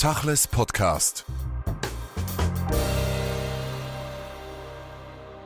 Tachles 0.00 0.46
Podcast. 0.46 1.24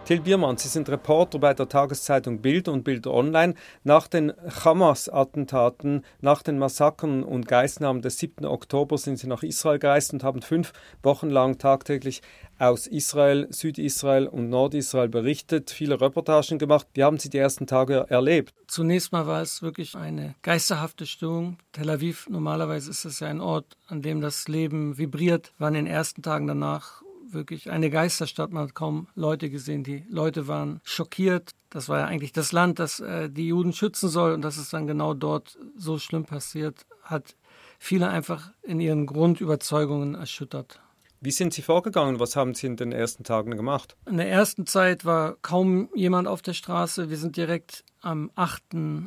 Till 0.04 0.20
Biermann, 0.20 0.58
Sie 0.58 0.68
sind 0.68 0.90
Reporter 0.90 1.38
bei 1.38 1.54
der 1.54 1.66
Tageszeitung 1.66 2.42
Bild 2.42 2.68
und 2.68 2.84
Bild 2.84 3.06
Online. 3.06 3.54
Nach 3.84 4.06
den 4.06 4.34
Hamas-Attentaten, 4.62 6.04
nach 6.20 6.42
den 6.42 6.58
Massakern 6.58 7.24
und 7.24 7.48
Geistnahmen 7.48 8.02
des 8.02 8.18
7. 8.18 8.44
Oktober 8.44 8.98
sind 8.98 9.18
Sie 9.18 9.26
nach 9.26 9.42
Israel 9.42 9.78
gereist 9.78 10.12
und 10.12 10.22
haben 10.22 10.42
fünf 10.42 10.74
Wochen 11.02 11.30
lang 11.30 11.56
tagtäglich 11.56 12.20
aus 12.58 12.86
Israel, 12.86 13.48
Südisrael 13.50 14.26
und 14.26 14.50
Nordisrael 14.50 15.08
berichtet, 15.08 15.70
viele 15.70 15.98
Reportagen 15.98 16.58
gemacht. 16.58 16.86
Wie 16.92 17.02
haben 17.02 17.18
Sie 17.18 17.30
die 17.30 17.38
ersten 17.38 17.66
Tage 17.66 18.04
erlebt? 18.10 18.52
Zunächst 18.66 19.10
mal 19.10 19.26
war 19.26 19.40
es 19.40 19.62
wirklich 19.62 19.96
eine 19.96 20.34
geisterhafte 20.42 21.06
Stimmung. 21.06 21.56
Tel 21.72 21.88
Aviv, 21.88 22.28
normalerweise 22.28 22.90
ist 22.90 23.06
es 23.06 23.20
ja 23.20 23.28
ein 23.28 23.40
Ort, 23.40 23.78
an 23.86 24.02
dem 24.02 24.20
das 24.20 24.48
Leben 24.48 24.98
vibriert, 24.98 25.54
war 25.56 25.68
in 25.68 25.74
den 25.74 25.86
ersten 25.86 26.20
Tagen 26.20 26.46
danach 26.46 27.03
wirklich 27.34 27.70
eine 27.70 27.90
Geisterstadt. 27.90 28.52
Man 28.52 28.64
hat 28.64 28.74
kaum 28.74 29.08
Leute 29.14 29.50
gesehen. 29.50 29.84
Die 29.84 30.04
Leute 30.08 30.48
waren 30.48 30.80
schockiert. 30.84 31.50
Das 31.70 31.88
war 31.88 32.00
ja 32.00 32.06
eigentlich 32.06 32.32
das 32.32 32.52
Land, 32.52 32.78
das 32.78 33.00
äh, 33.00 33.28
die 33.28 33.48
Juden 33.48 33.72
schützen 33.72 34.08
soll. 34.08 34.32
Und 34.32 34.42
dass 34.42 34.56
es 34.56 34.70
dann 34.70 34.86
genau 34.86 35.14
dort 35.14 35.58
so 35.76 35.98
schlimm 35.98 36.24
passiert, 36.24 36.86
hat 37.02 37.36
viele 37.78 38.08
einfach 38.08 38.50
in 38.62 38.80
ihren 38.80 39.06
Grundüberzeugungen 39.06 40.14
erschüttert. 40.14 40.80
Wie 41.24 41.30
sind 41.30 41.54
Sie 41.54 41.62
vorgegangen? 41.62 42.20
Was 42.20 42.36
haben 42.36 42.52
Sie 42.52 42.66
in 42.66 42.76
den 42.76 42.92
ersten 42.92 43.24
Tagen 43.24 43.56
gemacht? 43.56 43.96
In 44.06 44.18
der 44.18 44.28
ersten 44.28 44.66
Zeit 44.66 45.06
war 45.06 45.36
kaum 45.40 45.88
jemand 45.94 46.28
auf 46.28 46.42
der 46.42 46.52
Straße. 46.52 47.08
Wir 47.08 47.16
sind 47.16 47.38
direkt 47.38 47.82
am 48.02 48.30
8. 48.34 48.62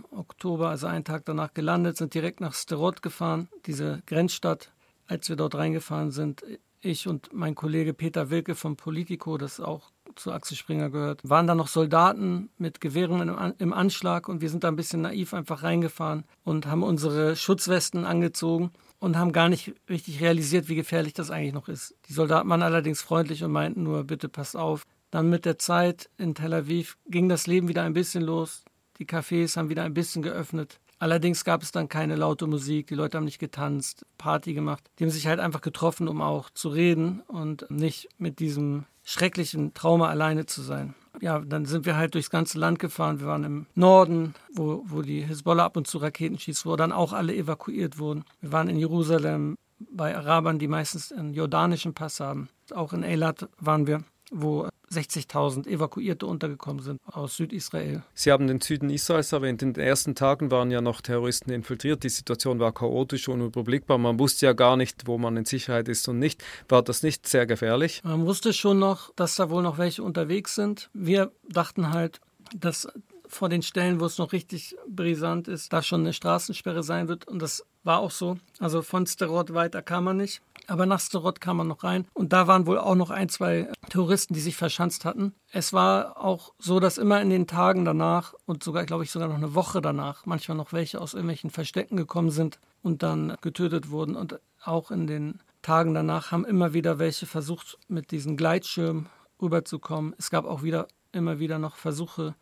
Oktober, 0.10 0.70
also 0.70 0.88
einen 0.88 1.04
Tag 1.04 1.26
danach, 1.26 1.54
gelandet, 1.54 1.98
sind 1.98 2.16
direkt 2.16 2.42
nach 2.42 2.56
Sterot 2.56 3.04
gefahren, 3.04 3.50
diese 3.68 4.02
Grenzstadt. 4.08 4.72
Als 5.06 5.30
wir 5.30 5.36
dort 5.36 5.54
reingefahren 5.54 6.10
sind, 6.10 6.44
ich 6.82 7.08
und 7.08 7.34
mein 7.34 7.56
Kollege 7.56 7.94
Peter 7.94 8.30
Wilke 8.30 8.56
vom 8.56 8.76
Politico, 8.76 9.38
das 9.38 9.60
auch 9.60 9.92
zu 10.16 10.32
Axel 10.32 10.58
Springer 10.58 10.90
gehört, 10.90 11.22
waren 11.24 11.48
da 11.48 11.56
noch 11.56 11.68
Soldaten 11.68 12.50
mit 12.58 12.82
Gewehren 12.82 13.56
im 13.58 13.74
Anschlag 13.74 14.28
und 14.30 14.42
wir 14.42 14.50
sind 14.50 14.64
da 14.64 14.68
ein 14.70 14.76
bisschen 14.76 15.02
naiv 15.02 15.34
einfach 15.34 15.64
reingefahren 15.64 16.24
und 16.44 16.66
haben 16.66 16.84
unsere 16.84 17.36
Schutzwesten 17.36 18.06
angezogen 18.06 18.72
und 19.00 19.18
haben 19.18 19.32
gar 19.32 19.50
nicht 19.50 19.74
richtig 19.90 20.22
realisiert, 20.22 20.70
wie 20.70 20.76
gefährlich 20.76 21.14
das 21.14 21.32
eigentlich 21.32 21.54
noch 21.54 21.68
ist. 21.68 21.96
Die 22.08 22.14
Soldaten 22.14 22.50
waren 22.50 22.64
allerdings 22.64 23.02
freundlich 23.02 23.44
und 23.44 23.52
meinten 23.52 23.84
nur, 23.84 24.04
bitte 24.04 24.30
pass 24.30 24.56
auf. 24.56 24.84
Dann 25.12 25.30
mit 25.30 25.46
der 25.46 25.58
Zeit 25.58 26.10
in 26.18 26.36
Tel 26.36 26.54
Aviv 26.54 26.98
ging 27.08 27.30
das 27.30 27.48
Leben 27.48 27.68
wieder 27.68 27.84
ein 27.84 27.94
bisschen 27.94 28.24
los. 28.24 28.66
Die 29.00 29.06
Cafés 29.06 29.56
haben 29.56 29.70
wieder 29.70 29.84
ein 29.84 29.94
bisschen 29.94 30.22
geöffnet. 30.22 30.80
Allerdings 31.00 31.44
gab 31.44 31.62
es 31.62 31.72
dann 31.72 31.90
keine 31.90 32.16
laute 32.16 32.48
Musik, 32.48 32.88
die 32.88 32.96
Leute 32.96 33.18
haben 33.18 33.26
nicht 33.26 33.40
getanzt, 33.40 34.06
Party 34.18 34.54
gemacht. 34.54 34.84
Die 34.98 35.04
haben 35.04 35.12
sich 35.12 35.28
halt 35.28 35.40
einfach 35.40 35.62
getroffen, 35.62 36.08
um 36.08 36.22
auch 36.22 36.50
zu 36.50 36.70
reden 36.70 37.22
und 37.28 37.70
nicht 37.70 38.10
mit 38.18 38.40
diesem 38.40 38.86
schrecklichen 39.04 39.74
Trauma 39.74 40.10
alleine 40.10 40.48
zu 40.48 40.62
sein. 40.62 40.96
Ja, 41.22 41.40
dann 41.40 41.66
sind 41.66 41.86
wir 41.86 41.98
halt 41.98 42.14
durchs 42.14 42.30
ganze 42.30 42.60
Land 42.60 42.80
gefahren. 42.80 43.20
Wir 43.20 43.28
waren 43.28 43.44
im 43.44 43.66
Norden, 43.74 44.36
wo, 44.54 44.84
wo 44.86 45.02
die 45.02 45.22
Hisbollah 45.22 45.66
ab 45.66 45.78
und 45.78 45.88
zu 45.88 45.98
Raketen 46.00 46.38
schießt, 46.38 46.66
wo 46.66 46.76
dann 46.76 46.92
auch 46.92 47.14
alle 47.14 47.36
evakuiert 47.36 47.98
wurden. 48.00 48.24
Wir 48.42 48.52
waren 48.52 48.70
in 48.70 48.78
Jerusalem 48.78 49.56
bei 49.80 50.16
Arabern, 50.16 50.60
die 50.60 50.68
meistens 50.68 51.12
einen 51.12 51.34
jordanischen 51.34 51.94
Pass 51.94 52.20
haben. 52.20 52.50
Auch 52.74 52.94
in 52.94 53.04
Eilat 53.04 53.48
waren 53.60 53.88
wir 53.88 54.04
wo 54.32 54.68
60.000 54.92 55.68
Evakuierte 55.68 56.26
untergekommen 56.26 56.82
sind 56.82 57.00
aus 57.06 57.36
Südisrael. 57.36 58.04
Sie 58.14 58.32
haben 58.32 58.48
den 58.48 58.62
Süden 58.62 58.90
Israels 58.90 59.32
erwähnt. 59.34 59.62
In 59.62 59.74
den 59.74 59.84
ersten 59.84 60.16
Tagen 60.16 60.50
waren 60.50 60.72
ja 60.72 60.82
noch 60.82 61.02
Terroristen 61.02 61.52
infiltriert. 61.52 62.04
Die 62.04 62.10
Situation 62.10 62.60
war 62.60 62.72
chaotisch 62.72 63.28
und 63.28 63.42
unüberblickbar. 63.42 63.98
Man 63.98 64.18
wusste 64.20 64.46
ja 64.46 64.54
gar 64.54 64.78
nicht, 64.78 65.08
wo 65.08 65.18
man 65.18 65.36
in 65.36 65.46
Sicherheit 65.46 65.90
ist 65.90 66.08
und 66.08 66.20
nicht. 66.20 66.44
War 66.70 66.84
das 66.84 67.04
nicht 67.04 67.28
sehr 67.28 67.46
gefährlich? 67.46 68.02
Man 68.04 68.26
wusste 68.26 68.54
schon 68.54 68.80
noch, 68.80 69.14
dass 69.16 69.36
da 69.36 69.50
wohl 69.50 69.64
noch 69.64 69.78
welche 69.78 70.04
unterwegs 70.04 70.56
sind. 70.56 70.90
Wir 70.94 71.32
dachten 71.50 71.92
halt, 71.92 72.22
dass 72.56 72.88
vor 73.28 73.50
den 73.50 73.62
Stellen, 73.62 74.00
wo 74.00 74.06
es 74.06 74.18
noch 74.18 74.32
richtig 74.32 74.76
brisant 74.88 75.48
ist, 75.48 75.74
da 75.74 75.82
schon 75.82 76.02
eine 76.02 76.14
Straßensperre 76.14 76.84
sein 76.84 77.08
wird. 77.08 77.28
Und 77.28 77.42
das 77.42 77.66
war 77.84 78.00
auch 78.00 78.12
so. 78.12 78.38
Also 78.60 78.82
von 78.82 79.06
Sterot 79.06 79.54
weiter 79.54 79.82
kam 79.82 80.06
man 80.06 80.18
nicht. 80.18 80.42
Aber 80.68 80.86
nach 80.86 81.00
Sterot 81.00 81.40
kam 81.40 81.58
man 81.58 81.68
noch 81.68 81.84
rein. 81.84 82.06
Und 82.14 82.34
da 82.34 82.48
waren 82.48 82.68
wohl 82.68 82.78
auch 82.78 82.96
noch 82.96 83.10
ein, 83.10 83.30
zwei 83.30 83.72
Touristen, 83.90 84.34
die 84.34 84.42
sich 84.42 84.58
verschanzt 84.58 85.06
hatten. 85.06 85.34
Es 85.52 85.72
war 85.72 86.18
auch 86.18 86.54
so, 86.60 86.80
dass 86.80 86.98
immer 86.98 87.22
in 87.22 87.30
den 87.30 87.48
Tagen 87.48 87.86
danach 87.86 88.34
und 88.46 88.64
sogar, 88.64 88.86
glaube 88.86 89.04
ich, 89.04 89.12
sogar 89.12 89.30
noch 89.30 89.36
eine 89.36 89.56
Woche 89.56 89.82
danach 89.82 90.26
manchmal 90.26 90.58
noch 90.58 90.74
welche 90.74 91.00
aus 91.00 91.14
irgendwelchen 91.14 91.50
Verstecken 91.50 91.96
gekommen 91.96 92.32
sind 92.32 92.60
und 92.82 93.02
dann 93.02 93.38
getötet 93.42 93.90
wurden. 93.90 94.16
Und 94.16 94.40
auch 94.64 94.92
in 94.92 95.08
den 95.08 95.40
Tagen 95.62 95.94
danach 95.94 96.32
haben 96.32 96.46
immer 96.46 96.74
wieder 96.74 97.00
welche 97.00 97.26
versucht, 97.26 97.78
mit 97.88 98.12
diesen 98.12 98.36
Gleitschirmen 98.36 99.08
rüberzukommen. 99.42 100.16
Es 100.18 100.30
gab 100.30 100.46
auch 100.46 100.64
wieder 100.64 100.88
immer 101.12 101.40
wieder 101.40 101.60
noch 101.60 101.76
Versuche, 101.76 102.36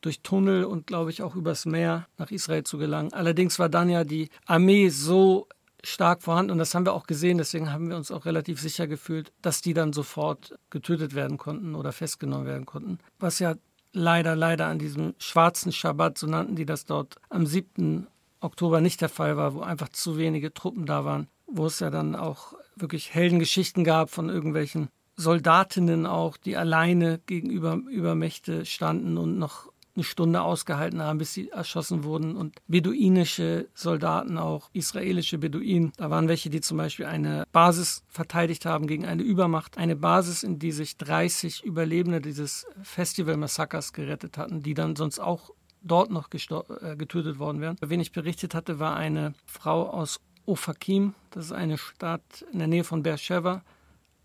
durch 0.00 0.22
Tunnel 0.22 0.64
und 0.64 0.86
glaube 0.86 1.10
ich 1.10 1.22
auch 1.22 1.34
übers 1.34 1.66
Meer 1.66 2.06
nach 2.18 2.30
Israel 2.30 2.64
zu 2.64 2.78
gelangen. 2.78 3.12
Allerdings 3.12 3.58
war 3.58 3.68
dann 3.68 3.88
ja 3.88 4.04
die 4.04 4.28
Armee 4.46 4.88
so 4.88 5.48
stark 5.82 6.22
vorhanden 6.22 6.52
und 6.52 6.58
das 6.58 6.74
haben 6.74 6.84
wir 6.84 6.92
auch 6.92 7.06
gesehen, 7.06 7.38
deswegen 7.38 7.72
haben 7.72 7.88
wir 7.88 7.96
uns 7.96 8.10
auch 8.10 8.26
relativ 8.26 8.60
sicher 8.60 8.86
gefühlt, 8.86 9.32
dass 9.42 9.62
die 9.62 9.74
dann 9.74 9.92
sofort 9.92 10.54
getötet 10.68 11.14
werden 11.14 11.38
konnten 11.38 11.74
oder 11.74 11.92
festgenommen 11.92 12.46
werden 12.46 12.66
konnten. 12.66 12.98
Was 13.18 13.38
ja 13.38 13.54
leider, 13.92 14.36
leider 14.36 14.66
an 14.66 14.78
diesem 14.78 15.14
schwarzen 15.18 15.72
Schabbat, 15.72 16.18
so 16.18 16.26
nannten 16.26 16.56
die 16.56 16.66
das 16.66 16.84
dort, 16.84 17.16
am 17.28 17.46
7. 17.46 18.06
Oktober 18.40 18.80
nicht 18.80 19.00
der 19.00 19.08
Fall 19.08 19.36
war, 19.36 19.54
wo 19.54 19.60
einfach 19.60 19.88
zu 19.88 20.16
wenige 20.16 20.52
Truppen 20.54 20.86
da 20.86 21.04
waren, 21.04 21.28
wo 21.46 21.66
es 21.66 21.80
ja 21.80 21.90
dann 21.90 22.14
auch 22.14 22.54
wirklich 22.76 23.14
Heldengeschichten 23.14 23.84
gab 23.84 24.10
von 24.10 24.28
irgendwelchen 24.28 24.88
Soldatinnen 25.16 26.06
auch, 26.06 26.36
die 26.38 26.56
alleine 26.56 27.20
gegenüber 27.26 27.74
Übermächte 27.74 28.64
standen 28.64 29.18
und 29.18 29.38
noch 29.38 29.69
eine 30.00 30.04
Stunde 30.04 30.40
ausgehalten 30.40 31.02
haben, 31.02 31.18
bis 31.18 31.34
sie 31.34 31.50
erschossen 31.50 32.04
wurden. 32.04 32.36
Und 32.36 32.56
beduinische 32.66 33.68
Soldaten, 33.74 34.38
auch 34.38 34.70
israelische 34.72 35.38
Beduinen, 35.38 35.92
da 35.96 36.10
waren 36.10 36.28
welche, 36.28 36.50
die 36.50 36.60
zum 36.60 36.78
Beispiel 36.78 37.06
eine 37.06 37.44
Basis 37.52 38.02
verteidigt 38.08 38.64
haben 38.64 38.86
gegen 38.86 39.04
eine 39.04 39.22
Übermacht. 39.22 39.76
Eine 39.76 39.96
Basis, 39.96 40.42
in 40.42 40.58
die 40.58 40.72
sich 40.72 40.96
30 40.96 41.64
Überlebende 41.64 42.20
dieses 42.20 42.66
Festival-Massakers 42.82 43.92
gerettet 43.92 44.38
hatten, 44.38 44.62
die 44.62 44.74
dann 44.74 44.96
sonst 44.96 45.18
auch 45.18 45.50
dort 45.82 46.10
noch 46.10 46.28
äh, 46.32 46.96
getötet 46.96 47.38
worden 47.38 47.60
wären. 47.60 47.76
Wen 47.80 48.00
ich 48.00 48.12
berichtet 48.12 48.54
hatte, 48.54 48.78
war 48.78 48.96
eine 48.96 49.34
Frau 49.46 49.88
aus 49.88 50.20
Ofakim, 50.46 51.14
das 51.30 51.46
ist 51.46 51.52
eine 51.52 51.78
Stadt 51.78 52.44
in 52.52 52.58
der 52.58 52.68
Nähe 52.68 52.84
von 52.84 53.02
Beersheba, 53.02 53.62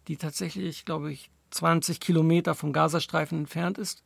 die 0.08 0.18
tatsächlich, 0.18 0.86
glaube 0.86 1.12
ich, 1.12 1.30
20 1.52 2.00
Kilometer 2.00 2.56
vom 2.56 2.74
Gazastreifen 2.74 3.38
entfernt 3.38 3.78
ist 3.78 4.04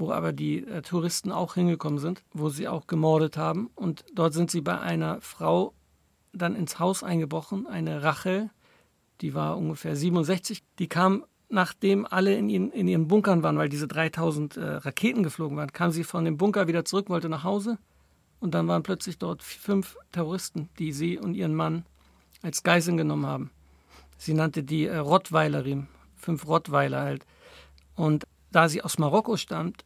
wo 0.00 0.10
aber 0.10 0.32
die 0.32 0.66
äh, 0.66 0.82
Touristen 0.82 1.30
auch 1.30 1.54
hingekommen 1.54 1.98
sind, 1.98 2.22
wo 2.32 2.48
sie 2.48 2.66
auch 2.66 2.86
gemordet 2.86 3.36
haben. 3.36 3.70
Und 3.74 4.04
dort 4.14 4.32
sind 4.32 4.50
sie 4.50 4.62
bei 4.62 4.80
einer 4.80 5.20
Frau 5.20 5.74
dann 6.32 6.56
ins 6.56 6.78
Haus 6.78 7.02
eingebrochen, 7.02 7.66
eine 7.66 8.02
Rachel, 8.02 8.50
die 9.20 9.34
war 9.34 9.58
ungefähr 9.58 9.96
67. 9.96 10.62
Die 10.78 10.88
kam, 10.88 11.24
nachdem 11.48 12.06
alle 12.06 12.34
in 12.34 12.48
ihren, 12.48 12.70
in 12.72 12.88
ihren 12.88 13.08
Bunkern 13.08 13.42
waren, 13.42 13.58
weil 13.58 13.68
diese 13.68 13.86
3000 13.86 14.56
äh, 14.56 14.64
Raketen 14.76 15.22
geflogen 15.22 15.56
waren, 15.56 15.72
kam 15.72 15.90
sie 15.90 16.04
von 16.04 16.24
dem 16.24 16.38
Bunker 16.38 16.66
wieder 16.68 16.84
zurück, 16.84 17.10
wollte 17.10 17.28
nach 17.28 17.44
Hause. 17.44 17.78
Und 18.38 18.54
dann 18.54 18.68
waren 18.68 18.82
plötzlich 18.82 19.18
dort 19.18 19.42
fünf 19.42 19.96
Terroristen, 20.12 20.70
die 20.78 20.92
sie 20.92 21.18
und 21.18 21.34
ihren 21.34 21.54
Mann 21.54 21.84
als 22.42 22.62
Geiseln 22.62 22.96
genommen 22.96 23.26
haben. 23.26 23.50
Sie 24.16 24.32
nannte 24.32 24.62
die 24.62 24.86
äh, 24.86 24.96
Rottweilerin, 24.96 25.88
fünf 26.16 26.46
Rottweiler 26.46 27.02
halt. 27.02 27.26
Und 27.96 28.26
da 28.50 28.68
sie 28.68 28.82
aus 28.82 28.98
Marokko 28.98 29.36
stammt, 29.36 29.84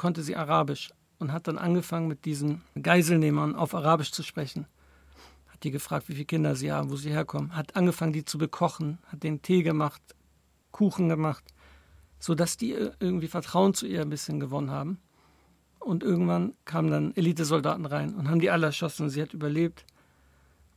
konnte 0.00 0.22
sie 0.22 0.34
Arabisch 0.34 0.88
und 1.18 1.30
hat 1.30 1.46
dann 1.46 1.58
angefangen, 1.58 2.08
mit 2.08 2.24
diesen 2.24 2.62
Geiselnehmern 2.80 3.54
auf 3.54 3.74
Arabisch 3.74 4.12
zu 4.12 4.22
sprechen. 4.22 4.66
Hat 5.48 5.62
die 5.62 5.70
gefragt, 5.70 6.08
wie 6.08 6.14
viele 6.14 6.24
Kinder 6.24 6.56
sie 6.56 6.72
haben, 6.72 6.90
wo 6.90 6.96
sie 6.96 7.10
herkommen. 7.10 7.54
Hat 7.54 7.76
angefangen, 7.76 8.14
die 8.14 8.24
zu 8.24 8.38
bekochen, 8.38 8.96
hat 9.08 9.22
den 9.22 9.42
Tee 9.42 9.62
gemacht, 9.62 10.00
Kuchen 10.70 11.10
gemacht, 11.10 11.44
sodass 12.18 12.56
die 12.56 12.70
irgendwie 12.70 13.26
Vertrauen 13.26 13.74
zu 13.74 13.86
ihr 13.86 14.00
ein 14.00 14.08
bisschen 14.08 14.40
gewonnen 14.40 14.70
haben. 14.70 15.00
Und 15.80 16.02
irgendwann 16.02 16.54
kamen 16.64 16.90
dann 16.90 17.14
Elitesoldaten 17.14 17.84
rein 17.84 18.14
und 18.14 18.30
haben 18.30 18.40
die 18.40 18.50
alle 18.50 18.68
erschossen. 18.68 19.10
Sie 19.10 19.20
hat 19.20 19.34
überlebt. 19.34 19.84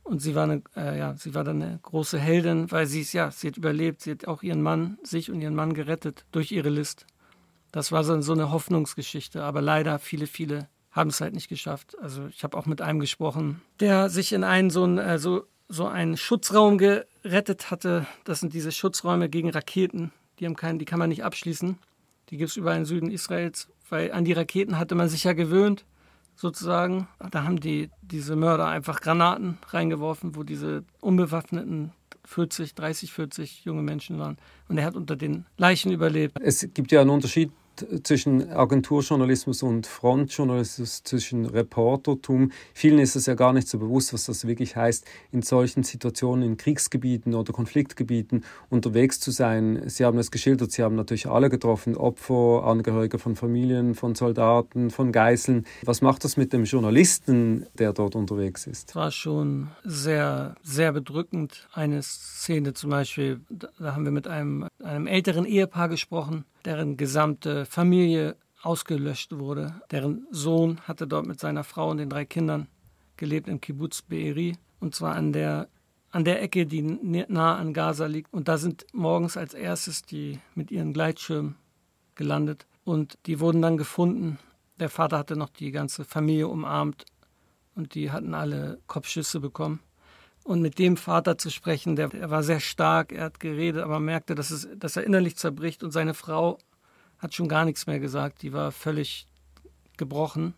Und 0.02 0.20
sie 0.20 0.34
war, 0.34 0.44
eine, 0.44 0.62
äh, 0.76 0.98
ja, 0.98 1.16
sie 1.16 1.34
war 1.34 1.44
dann 1.44 1.62
eine 1.62 1.78
große 1.80 2.18
Heldin, 2.18 2.70
weil 2.70 2.86
sie 2.86 3.00
es, 3.00 3.14
ja, 3.14 3.30
sie 3.30 3.48
hat 3.48 3.56
überlebt. 3.56 4.02
Sie 4.02 4.10
hat 4.10 4.28
auch 4.28 4.42
ihren 4.42 4.60
Mann, 4.60 4.98
sich 5.02 5.30
und 5.30 5.40
ihren 5.40 5.54
Mann 5.54 5.72
gerettet 5.72 6.26
durch 6.30 6.52
ihre 6.52 6.68
List. 6.68 7.06
Das 7.74 7.90
war 7.90 8.04
so 8.04 8.32
eine 8.32 8.52
Hoffnungsgeschichte, 8.52 9.42
aber 9.42 9.60
leider 9.60 9.98
viele, 9.98 10.28
viele 10.28 10.68
haben 10.92 11.10
es 11.10 11.20
halt 11.20 11.34
nicht 11.34 11.48
geschafft. 11.48 11.98
Also 12.00 12.28
ich 12.28 12.44
habe 12.44 12.56
auch 12.56 12.66
mit 12.66 12.80
einem 12.80 13.00
gesprochen, 13.00 13.62
der 13.80 14.08
sich 14.10 14.32
in 14.32 14.44
einen 14.44 14.70
so, 14.70 14.84
einen, 14.84 14.98
äh, 14.98 15.18
so, 15.18 15.42
so 15.68 15.88
einen 15.88 16.16
Schutzraum 16.16 16.78
gerettet 16.78 17.72
hatte. 17.72 18.06
Das 18.22 18.38
sind 18.38 18.54
diese 18.54 18.70
Schutzräume 18.70 19.28
gegen 19.28 19.50
Raketen. 19.50 20.12
Die, 20.38 20.46
haben 20.46 20.54
keinen, 20.54 20.78
die 20.78 20.84
kann 20.84 21.00
man 21.00 21.08
nicht 21.08 21.24
abschließen. 21.24 21.76
Die 22.28 22.36
gibt 22.36 22.50
es 22.50 22.56
überall 22.56 22.76
im 22.76 22.84
Süden 22.84 23.10
Israels, 23.10 23.66
weil 23.88 24.12
an 24.12 24.24
die 24.24 24.34
Raketen 24.34 24.78
hatte 24.78 24.94
man 24.94 25.08
sich 25.08 25.24
ja 25.24 25.32
gewöhnt, 25.32 25.84
sozusagen. 26.36 27.08
Da 27.32 27.42
haben 27.42 27.58
die 27.58 27.90
diese 28.02 28.36
Mörder 28.36 28.68
einfach 28.68 29.00
Granaten 29.00 29.58
reingeworfen, 29.66 30.36
wo 30.36 30.44
diese 30.44 30.84
unbewaffneten 31.00 31.90
40, 32.24 32.76
30, 32.76 33.12
40 33.12 33.64
junge 33.64 33.82
Menschen 33.82 34.20
waren. 34.20 34.38
Und 34.68 34.78
er 34.78 34.84
hat 34.84 34.94
unter 34.94 35.16
den 35.16 35.46
Leichen 35.56 35.90
überlebt. 35.90 36.38
Es 36.40 36.68
gibt 36.72 36.92
ja 36.92 37.00
einen 37.00 37.10
Unterschied 37.10 37.50
zwischen 38.02 38.50
Agenturjournalismus 38.50 39.62
und 39.62 39.86
Frontjournalismus, 39.86 41.02
zwischen 41.02 41.46
Reportertum. 41.46 42.52
Vielen 42.72 42.98
ist 42.98 43.16
es 43.16 43.26
ja 43.26 43.34
gar 43.34 43.52
nicht 43.52 43.68
so 43.68 43.78
bewusst, 43.78 44.12
was 44.12 44.24
das 44.24 44.46
wirklich 44.46 44.76
heißt, 44.76 45.06
in 45.32 45.42
solchen 45.42 45.82
Situationen 45.82 46.44
in 46.44 46.56
Kriegsgebieten 46.56 47.34
oder 47.34 47.52
Konfliktgebieten 47.52 48.44
unterwegs 48.70 49.20
zu 49.20 49.30
sein. 49.30 49.82
Sie 49.86 50.04
haben 50.04 50.18
es 50.18 50.30
geschildert, 50.30 50.72
Sie 50.72 50.82
haben 50.82 50.94
natürlich 50.94 51.26
alle 51.26 51.50
getroffen, 51.50 51.96
Opfer, 51.96 52.64
Angehörige 52.64 53.18
von 53.18 53.36
Familien, 53.36 53.94
von 53.94 54.14
Soldaten, 54.14 54.90
von 54.90 55.12
Geiseln. 55.12 55.66
Was 55.84 56.02
macht 56.02 56.24
das 56.24 56.36
mit 56.36 56.52
dem 56.52 56.64
Journalisten, 56.64 57.66
der 57.78 57.92
dort 57.92 58.14
unterwegs 58.14 58.66
ist? 58.66 58.90
Es 58.90 58.96
war 58.96 59.10
schon 59.10 59.68
sehr, 59.84 60.54
sehr 60.62 60.92
bedrückend. 60.92 61.68
Eine 61.72 62.02
Szene 62.02 62.74
zum 62.74 62.90
Beispiel, 62.90 63.40
da 63.50 63.94
haben 63.94 64.04
wir 64.04 64.12
mit 64.12 64.28
einem, 64.28 64.68
einem 64.82 65.06
älteren 65.06 65.44
Ehepaar 65.44 65.88
gesprochen, 65.88 66.44
deren 66.64 66.96
gesamte 66.96 67.66
Familie 67.66 68.36
ausgelöscht 68.62 69.36
wurde. 69.38 69.82
Deren 69.90 70.26
Sohn 70.30 70.80
hatte 70.82 71.06
dort 71.06 71.26
mit 71.26 71.40
seiner 71.40 71.64
Frau 71.64 71.90
und 71.90 71.98
den 71.98 72.10
drei 72.10 72.24
Kindern 72.24 72.68
gelebt 73.16 73.48
im 73.48 73.60
Kibbutz 73.60 74.02
Be'eri 74.08 74.56
und 74.80 74.94
zwar 74.94 75.14
an 75.14 75.32
der 75.32 75.68
an 76.10 76.24
der 76.24 76.40
Ecke, 76.42 76.64
die 76.64 76.80
nah 76.80 77.56
an 77.56 77.74
Gaza 77.74 78.06
liegt. 78.06 78.32
Und 78.32 78.46
da 78.46 78.56
sind 78.56 78.86
morgens 78.92 79.36
als 79.36 79.52
erstes 79.52 80.02
die 80.02 80.38
mit 80.54 80.70
ihren 80.70 80.92
Gleitschirmen 80.92 81.56
gelandet 82.14 82.68
und 82.84 83.18
die 83.26 83.40
wurden 83.40 83.60
dann 83.60 83.76
gefunden. 83.76 84.38
Der 84.78 84.90
Vater 84.90 85.18
hatte 85.18 85.36
noch 85.36 85.48
die 85.48 85.72
ganze 85.72 86.04
Familie 86.04 86.46
umarmt 86.46 87.04
und 87.74 87.96
die 87.96 88.12
hatten 88.12 88.32
alle 88.32 88.78
Kopfschüsse 88.86 89.40
bekommen. 89.40 89.80
Und 90.44 90.60
mit 90.60 90.78
dem 90.78 90.98
Vater 90.98 91.38
zu 91.38 91.50
sprechen, 91.50 91.96
der, 91.96 92.08
der 92.08 92.30
war 92.30 92.42
sehr 92.42 92.60
stark, 92.60 93.12
er 93.12 93.24
hat 93.24 93.40
geredet, 93.40 93.82
aber 93.82 93.98
merkte, 93.98 94.34
dass, 94.34 94.50
es, 94.50 94.68
dass 94.76 94.96
er 94.96 95.04
innerlich 95.04 95.36
zerbricht 95.36 95.82
und 95.82 95.90
seine 95.90 96.12
Frau 96.12 96.58
hat 97.18 97.34
schon 97.34 97.48
gar 97.48 97.64
nichts 97.64 97.86
mehr 97.86 97.98
gesagt, 97.98 98.42
die 98.42 98.52
war 98.52 98.70
völlig 98.70 99.26
gebrochen. 99.96 100.52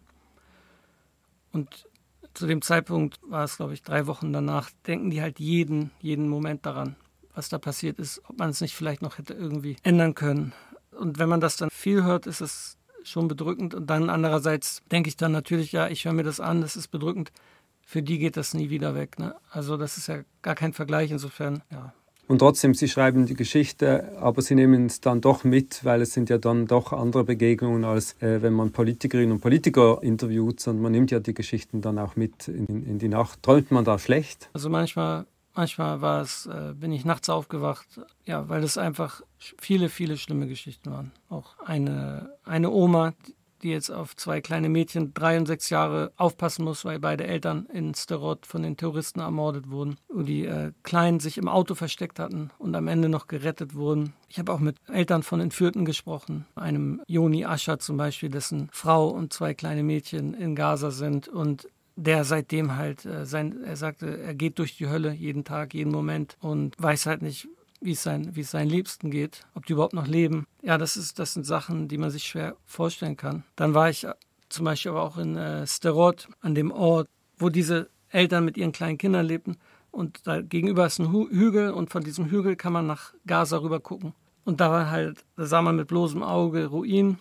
Und 1.52 1.86
zu 2.34 2.48
dem 2.48 2.62
Zeitpunkt 2.62 3.20
war 3.22 3.44
es, 3.44 3.58
glaube 3.58 3.74
ich, 3.74 3.82
drei 3.82 4.08
Wochen 4.08 4.32
danach, 4.32 4.70
denken 4.88 5.10
die 5.10 5.22
halt 5.22 5.38
jeden, 5.38 5.92
jeden 6.00 6.28
Moment 6.28 6.66
daran, 6.66 6.96
was 7.34 7.48
da 7.48 7.58
passiert 7.58 8.00
ist, 8.00 8.20
ob 8.28 8.38
man 8.38 8.50
es 8.50 8.60
nicht 8.60 8.74
vielleicht 8.74 9.02
noch 9.02 9.18
hätte 9.18 9.34
irgendwie 9.34 9.76
ändern 9.84 10.14
können. 10.14 10.52
Und 10.90 11.20
wenn 11.20 11.28
man 11.28 11.40
das 11.40 11.56
dann 11.56 11.70
viel 11.70 12.02
hört, 12.02 12.26
ist 12.26 12.40
es 12.40 12.76
schon 13.04 13.28
bedrückend. 13.28 13.72
Und 13.74 13.88
dann 13.88 14.10
andererseits 14.10 14.82
denke 14.90 15.08
ich 15.08 15.16
dann 15.16 15.30
natürlich, 15.30 15.70
ja, 15.70 15.88
ich 15.88 16.04
höre 16.04 16.12
mir 16.12 16.24
das 16.24 16.40
an, 16.40 16.60
das 16.60 16.74
ist 16.74 16.88
bedrückend 16.88 17.30
für 17.86 18.02
die 18.02 18.18
geht 18.18 18.36
das 18.36 18.52
nie 18.52 18.68
wieder 18.68 18.94
weg. 18.94 19.18
Ne? 19.18 19.34
Also 19.50 19.76
das 19.76 19.96
ist 19.96 20.08
ja 20.08 20.18
gar 20.42 20.56
kein 20.56 20.72
Vergleich 20.72 21.10
insofern, 21.12 21.62
ja. 21.70 21.94
Und 22.28 22.40
trotzdem, 22.40 22.74
Sie 22.74 22.88
schreiben 22.88 23.26
die 23.26 23.34
Geschichte, 23.34 24.18
aber 24.18 24.42
Sie 24.42 24.56
nehmen 24.56 24.86
es 24.86 25.00
dann 25.00 25.20
doch 25.20 25.44
mit, 25.44 25.84
weil 25.84 26.02
es 26.02 26.12
sind 26.12 26.28
ja 26.28 26.38
dann 26.38 26.66
doch 26.66 26.92
andere 26.92 27.22
Begegnungen, 27.22 27.84
als 27.84 28.20
äh, 28.20 28.42
wenn 28.42 28.52
man 28.52 28.72
Politikerinnen 28.72 29.30
und 29.30 29.40
Politiker 29.40 30.02
interviewt, 30.02 30.58
sondern 30.58 30.82
man 30.82 30.90
nimmt 30.90 31.12
ja 31.12 31.20
die 31.20 31.34
Geschichten 31.34 31.82
dann 31.82 32.00
auch 32.00 32.16
mit 32.16 32.48
in, 32.48 32.84
in 32.84 32.98
die 32.98 33.06
Nacht. 33.06 33.44
Träumt 33.44 33.70
man 33.70 33.84
da 33.84 33.96
schlecht? 34.00 34.50
Also 34.54 34.68
manchmal, 34.68 35.26
manchmal 35.54 36.00
war 36.00 36.20
es, 36.22 36.46
äh, 36.46 36.74
bin 36.74 36.90
ich 36.90 37.04
nachts 37.04 37.28
aufgewacht, 37.28 37.86
ja, 38.24 38.48
weil 38.48 38.64
es 38.64 38.76
einfach 38.76 39.22
viele, 39.38 39.88
viele 39.88 40.16
schlimme 40.16 40.48
Geschichten 40.48 40.90
waren. 40.90 41.12
Auch 41.28 41.56
eine, 41.60 42.32
eine 42.44 42.72
Oma, 42.72 43.14
die 43.62 43.70
jetzt 43.70 43.90
auf 43.90 44.16
zwei 44.16 44.40
kleine 44.40 44.68
Mädchen, 44.68 45.14
drei 45.14 45.38
und 45.38 45.46
sechs 45.46 45.70
Jahre, 45.70 46.12
aufpassen 46.16 46.64
muss, 46.64 46.84
weil 46.84 46.98
beide 46.98 47.26
Eltern 47.26 47.66
in 47.72 47.94
Sterot 47.94 48.46
von 48.46 48.62
den 48.62 48.76
Terroristen 48.76 49.20
ermordet 49.20 49.70
wurden. 49.70 49.96
Und 50.08 50.26
die 50.26 50.46
äh, 50.46 50.72
Kleinen 50.82 51.20
sich 51.20 51.38
im 51.38 51.48
Auto 51.48 51.74
versteckt 51.74 52.18
hatten 52.18 52.50
und 52.58 52.74
am 52.74 52.88
Ende 52.88 53.08
noch 53.08 53.26
gerettet 53.26 53.74
wurden. 53.74 54.14
Ich 54.28 54.38
habe 54.38 54.52
auch 54.52 54.60
mit 54.60 54.76
Eltern 54.88 55.22
von 55.22 55.40
Entführten 55.40 55.84
gesprochen. 55.84 56.46
Einem 56.54 57.02
Joni 57.06 57.44
Ascher 57.44 57.78
zum 57.78 57.96
Beispiel, 57.96 58.28
dessen 58.28 58.68
Frau 58.72 59.08
und 59.08 59.32
zwei 59.32 59.54
kleine 59.54 59.82
Mädchen 59.82 60.34
in 60.34 60.54
Gaza 60.54 60.90
sind 60.90 61.28
und 61.28 61.68
der 61.96 62.24
seitdem 62.24 62.76
halt 62.76 63.06
äh, 63.06 63.24
sein, 63.24 63.62
er 63.64 63.76
sagte, 63.76 64.18
er 64.18 64.34
geht 64.34 64.58
durch 64.58 64.76
die 64.76 64.88
Hölle 64.88 65.12
jeden 65.12 65.44
Tag, 65.44 65.72
jeden 65.72 65.90
Moment 65.90 66.36
und 66.40 66.74
weiß 66.78 67.06
halt 67.06 67.22
nicht, 67.22 67.48
wie 67.80 67.92
es, 67.92 68.02
sein, 68.02 68.34
wie 68.34 68.40
es 68.40 68.50
seinen 68.50 68.70
Liebsten 68.70 69.10
geht, 69.10 69.46
ob 69.54 69.66
die 69.66 69.74
überhaupt 69.74 69.92
noch 69.92 70.06
leben. 70.06 70.46
Ja, 70.62 70.78
das, 70.78 70.96
ist, 70.96 71.18
das 71.18 71.34
sind 71.34 71.44
Sachen, 71.44 71.88
die 71.88 71.98
man 71.98 72.10
sich 72.10 72.24
schwer 72.24 72.56
vorstellen 72.64 73.16
kann. 73.16 73.44
Dann 73.56 73.74
war 73.74 73.90
ich 73.90 74.06
zum 74.48 74.64
Beispiel 74.64 74.90
aber 74.90 75.02
auch 75.02 75.18
in 75.18 75.36
äh, 75.36 75.66
Sterot, 75.66 76.28
an 76.40 76.54
dem 76.54 76.70
Ort, 76.70 77.08
wo 77.38 77.48
diese 77.48 77.90
Eltern 78.08 78.44
mit 78.44 78.56
ihren 78.56 78.72
kleinen 78.72 78.98
Kindern 78.98 79.26
lebten. 79.26 79.56
Und 79.90 80.26
da 80.26 80.42
gegenüber 80.42 80.86
ist 80.86 80.98
ein 80.98 81.10
Hügel 81.10 81.70
und 81.70 81.90
von 81.90 82.02
diesem 82.02 82.30
Hügel 82.30 82.56
kann 82.56 82.72
man 82.72 82.86
nach 82.86 83.14
Gaza 83.26 83.58
rüber 83.58 83.80
gucken. 83.80 84.14
Und 84.44 84.60
da 84.60 84.70
war 84.70 84.90
halt, 84.90 85.24
da 85.36 85.46
sah 85.46 85.62
man 85.62 85.76
mit 85.76 85.88
bloßem 85.88 86.22
Auge 86.22 86.66
Ruinen 86.66 87.18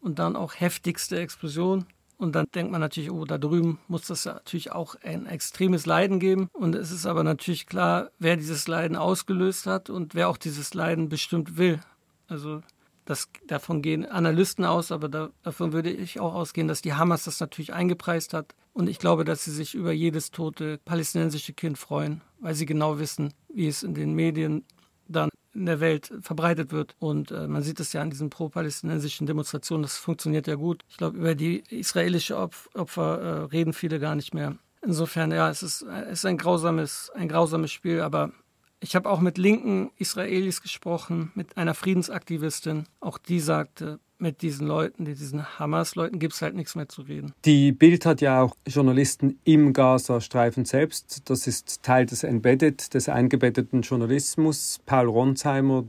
und 0.00 0.18
dann 0.18 0.36
auch 0.36 0.54
heftigste 0.54 1.18
Explosion. 1.18 1.86
Und 2.22 2.36
dann 2.36 2.46
denkt 2.54 2.70
man 2.70 2.80
natürlich, 2.80 3.10
oh, 3.10 3.24
da 3.24 3.36
drüben 3.36 3.80
muss 3.88 4.06
das 4.06 4.26
natürlich 4.26 4.70
auch 4.70 4.94
ein 5.02 5.26
extremes 5.26 5.86
Leiden 5.86 6.20
geben. 6.20 6.48
Und 6.52 6.76
es 6.76 6.92
ist 6.92 7.04
aber 7.04 7.24
natürlich 7.24 7.66
klar, 7.66 8.12
wer 8.20 8.36
dieses 8.36 8.68
Leiden 8.68 8.96
ausgelöst 8.96 9.66
hat 9.66 9.90
und 9.90 10.14
wer 10.14 10.28
auch 10.28 10.36
dieses 10.36 10.72
Leiden 10.72 11.08
bestimmt 11.08 11.56
will. 11.56 11.80
Also 12.28 12.62
das, 13.06 13.28
davon 13.48 13.82
gehen 13.82 14.06
Analysten 14.06 14.64
aus, 14.64 14.92
aber 14.92 15.08
da, 15.08 15.30
davon 15.42 15.72
würde 15.72 15.90
ich 15.90 16.20
auch 16.20 16.36
ausgehen, 16.36 16.68
dass 16.68 16.80
die 16.80 16.94
Hamas 16.94 17.24
das 17.24 17.40
natürlich 17.40 17.72
eingepreist 17.72 18.34
hat. 18.34 18.54
Und 18.72 18.88
ich 18.88 19.00
glaube, 19.00 19.24
dass 19.24 19.42
sie 19.42 19.50
sich 19.50 19.74
über 19.74 19.90
jedes 19.90 20.30
tote 20.30 20.78
palästinensische 20.84 21.54
Kind 21.54 21.76
freuen, 21.76 22.20
weil 22.38 22.54
sie 22.54 22.66
genau 22.66 23.00
wissen, 23.00 23.34
wie 23.52 23.66
es 23.66 23.82
in 23.82 23.94
den 23.94 24.14
Medien 24.14 24.64
dann 25.08 25.28
in 25.54 25.66
der 25.66 25.80
Welt 25.80 26.12
verbreitet 26.20 26.72
wird. 26.72 26.96
Und 26.98 27.30
äh, 27.30 27.46
man 27.46 27.62
sieht 27.62 27.80
es 27.80 27.92
ja 27.92 28.02
an 28.02 28.10
diesen 28.10 28.30
pro-palästinensischen 28.30 29.26
Demonstrationen, 29.26 29.82
das 29.82 29.96
funktioniert 29.96 30.46
ja 30.46 30.54
gut. 30.54 30.84
Ich 30.88 30.96
glaube, 30.96 31.18
über 31.18 31.34
die 31.34 31.62
israelische 31.68 32.36
Opf 32.36 32.68
Opfer 32.74 33.20
äh, 33.20 33.44
reden 33.44 33.72
viele 33.72 34.00
gar 34.00 34.14
nicht 34.14 34.34
mehr. 34.34 34.56
Insofern, 34.84 35.30
ja, 35.30 35.48
es 35.48 35.62
ist, 35.62 35.82
es 35.82 36.20
ist 36.20 36.26
ein, 36.26 36.38
grausames, 36.38 37.10
ein 37.14 37.28
grausames 37.28 37.70
Spiel, 37.70 38.00
aber 38.00 38.32
ich 38.82 38.96
habe 38.96 39.08
auch 39.08 39.20
mit 39.20 39.38
linken 39.38 39.90
Israelis 39.96 40.60
gesprochen, 40.60 41.30
mit 41.34 41.56
einer 41.56 41.74
Friedensaktivistin. 41.74 42.84
Auch 43.00 43.16
die 43.16 43.40
sagte, 43.40 44.00
mit 44.18 44.42
diesen 44.42 44.66
Leuten, 44.66 45.04
diesen 45.04 45.58
Hamas-Leuten, 45.58 46.18
gibt 46.18 46.34
es 46.34 46.42
halt 46.42 46.54
nichts 46.54 46.74
mehr 46.74 46.88
zu 46.88 47.02
reden. 47.02 47.32
Die 47.44 47.72
Bild 47.72 48.04
hat 48.06 48.20
ja 48.20 48.42
auch 48.42 48.56
Journalisten 48.66 49.38
im 49.44 49.72
Gazastreifen 49.72 50.64
selbst. 50.64 51.30
Das 51.30 51.46
ist 51.46 51.82
Teil 51.82 52.06
des 52.06 52.22
Embedded, 52.24 52.94
des 52.94 53.08
eingebetteten 53.08 53.82
Journalismus. 53.82 54.80
Paul 54.84 55.08
Ronsheimer, 55.08 55.84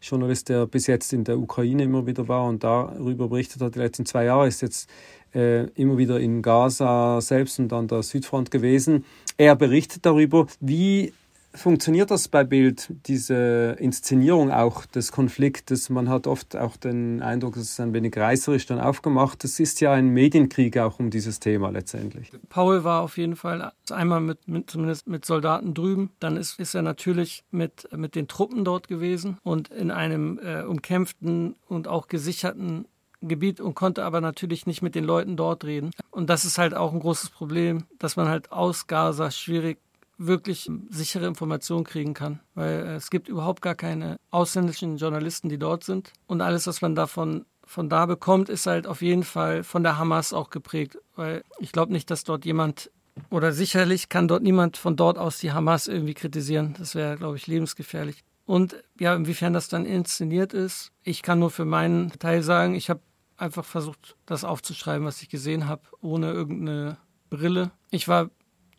Journalist, 0.00 0.48
der 0.48 0.66
bis 0.66 0.86
jetzt 0.86 1.12
in 1.12 1.24
der 1.24 1.38
Ukraine 1.38 1.82
immer 1.82 2.06
wieder 2.06 2.26
war 2.26 2.44
und 2.46 2.64
darüber 2.64 3.28
berichtet 3.28 3.60
hat, 3.60 3.74
die 3.74 3.80
letzten 3.80 4.06
zwei 4.06 4.24
Jahre, 4.24 4.48
ist 4.48 4.62
jetzt 4.62 4.88
äh, 5.34 5.66
immer 5.74 5.98
wieder 5.98 6.18
in 6.18 6.42
Gaza 6.42 7.20
selbst 7.20 7.58
und 7.58 7.72
an 7.72 7.86
der 7.86 8.02
Südfront 8.02 8.50
gewesen. 8.50 9.04
Er 9.36 9.56
berichtet 9.56 10.06
darüber, 10.06 10.46
wie 10.60 11.12
funktioniert 11.54 12.10
das 12.10 12.28
bei 12.28 12.44
Bild, 12.44 12.92
diese 13.06 13.76
Inszenierung 13.78 14.50
auch 14.50 14.86
des 14.86 15.12
Konfliktes? 15.12 15.90
Man 15.90 16.08
hat 16.08 16.26
oft 16.26 16.56
auch 16.56 16.76
den 16.76 17.22
Eindruck, 17.22 17.54
dass 17.54 17.64
es 17.64 17.80
ein 17.80 17.92
wenig 17.92 18.16
reißerisch 18.16 18.66
dann 18.66 18.80
aufgemacht. 18.80 19.44
Es 19.44 19.60
ist 19.60 19.80
ja 19.80 19.92
ein 19.92 20.08
Medienkrieg 20.08 20.78
auch 20.78 20.98
um 20.98 21.10
dieses 21.10 21.40
Thema 21.40 21.70
letztendlich. 21.70 22.30
Paul 22.48 22.84
war 22.84 23.02
auf 23.02 23.18
jeden 23.18 23.36
Fall 23.36 23.72
einmal 23.90 24.20
mit, 24.20 24.46
mit 24.48 24.70
zumindest 24.70 25.08
mit 25.08 25.24
Soldaten 25.24 25.74
drüben. 25.74 26.10
Dann 26.20 26.36
ist, 26.36 26.58
ist 26.58 26.74
er 26.74 26.82
natürlich 26.82 27.44
mit, 27.50 27.88
mit 27.96 28.14
den 28.14 28.28
Truppen 28.28 28.64
dort 28.64 28.88
gewesen 28.88 29.38
und 29.42 29.68
in 29.68 29.90
einem 29.90 30.38
äh, 30.38 30.62
umkämpften 30.62 31.56
und 31.68 31.88
auch 31.88 32.08
gesicherten 32.08 32.86
Gebiet 33.22 33.60
und 33.60 33.74
konnte 33.74 34.04
aber 34.04 34.20
natürlich 34.20 34.66
nicht 34.66 34.82
mit 34.82 34.94
den 34.94 35.04
Leuten 35.04 35.36
dort 35.36 35.64
reden. 35.64 35.90
Und 36.10 36.30
das 36.30 36.44
ist 36.44 36.58
halt 36.58 36.74
auch 36.74 36.92
ein 36.92 37.00
großes 37.00 37.30
Problem, 37.30 37.84
dass 37.98 38.16
man 38.16 38.28
halt 38.28 38.50
aus 38.50 38.86
Gaza 38.86 39.30
schwierig 39.30 39.78
wirklich 40.26 40.70
sichere 40.90 41.26
Informationen 41.26 41.84
kriegen 41.84 42.14
kann, 42.14 42.40
weil 42.54 42.86
es 42.88 43.10
gibt 43.10 43.28
überhaupt 43.28 43.62
gar 43.62 43.74
keine 43.74 44.16
ausländischen 44.30 44.98
Journalisten, 44.98 45.48
die 45.48 45.58
dort 45.58 45.82
sind 45.82 46.12
und 46.26 46.42
alles, 46.42 46.66
was 46.66 46.82
man 46.82 46.94
davon 46.94 47.46
von 47.64 47.88
da 47.88 48.04
bekommt, 48.04 48.48
ist 48.48 48.66
halt 48.66 48.86
auf 48.86 49.00
jeden 49.00 49.22
Fall 49.22 49.62
von 49.64 49.82
der 49.82 49.96
Hamas 49.96 50.32
auch 50.32 50.50
geprägt, 50.50 50.98
weil 51.14 51.42
ich 51.58 51.72
glaube 51.72 51.92
nicht, 51.92 52.10
dass 52.10 52.24
dort 52.24 52.44
jemand 52.44 52.90
oder 53.30 53.52
sicherlich 53.52 54.08
kann 54.08 54.28
dort 54.28 54.42
niemand 54.42 54.76
von 54.76 54.96
dort 54.96 55.18
aus 55.18 55.38
die 55.38 55.52
Hamas 55.52 55.86
irgendwie 55.86 56.14
kritisieren. 56.14 56.74
Das 56.78 56.94
wäre, 56.94 57.16
glaube 57.16 57.36
ich, 57.36 57.46
lebensgefährlich. 57.46 58.22
Und 58.44 58.76
ja, 58.98 59.14
inwiefern 59.14 59.52
das 59.52 59.68
dann 59.68 59.86
inszeniert 59.86 60.52
ist, 60.52 60.90
ich 61.02 61.22
kann 61.22 61.38
nur 61.38 61.50
für 61.50 61.64
meinen 61.64 62.10
Teil 62.18 62.42
sagen, 62.42 62.74
ich 62.74 62.90
habe 62.90 63.00
einfach 63.36 63.64
versucht, 63.64 64.16
das 64.26 64.44
aufzuschreiben, 64.44 65.06
was 65.06 65.22
ich 65.22 65.28
gesehen 65.28 65.68
habe, 65.68 65.82
ohne 66.00 66.32
irgendeine 66.32 66.98
Brille. 67.30 67.70
Ich 67.90 68.08
war 68.08 68.30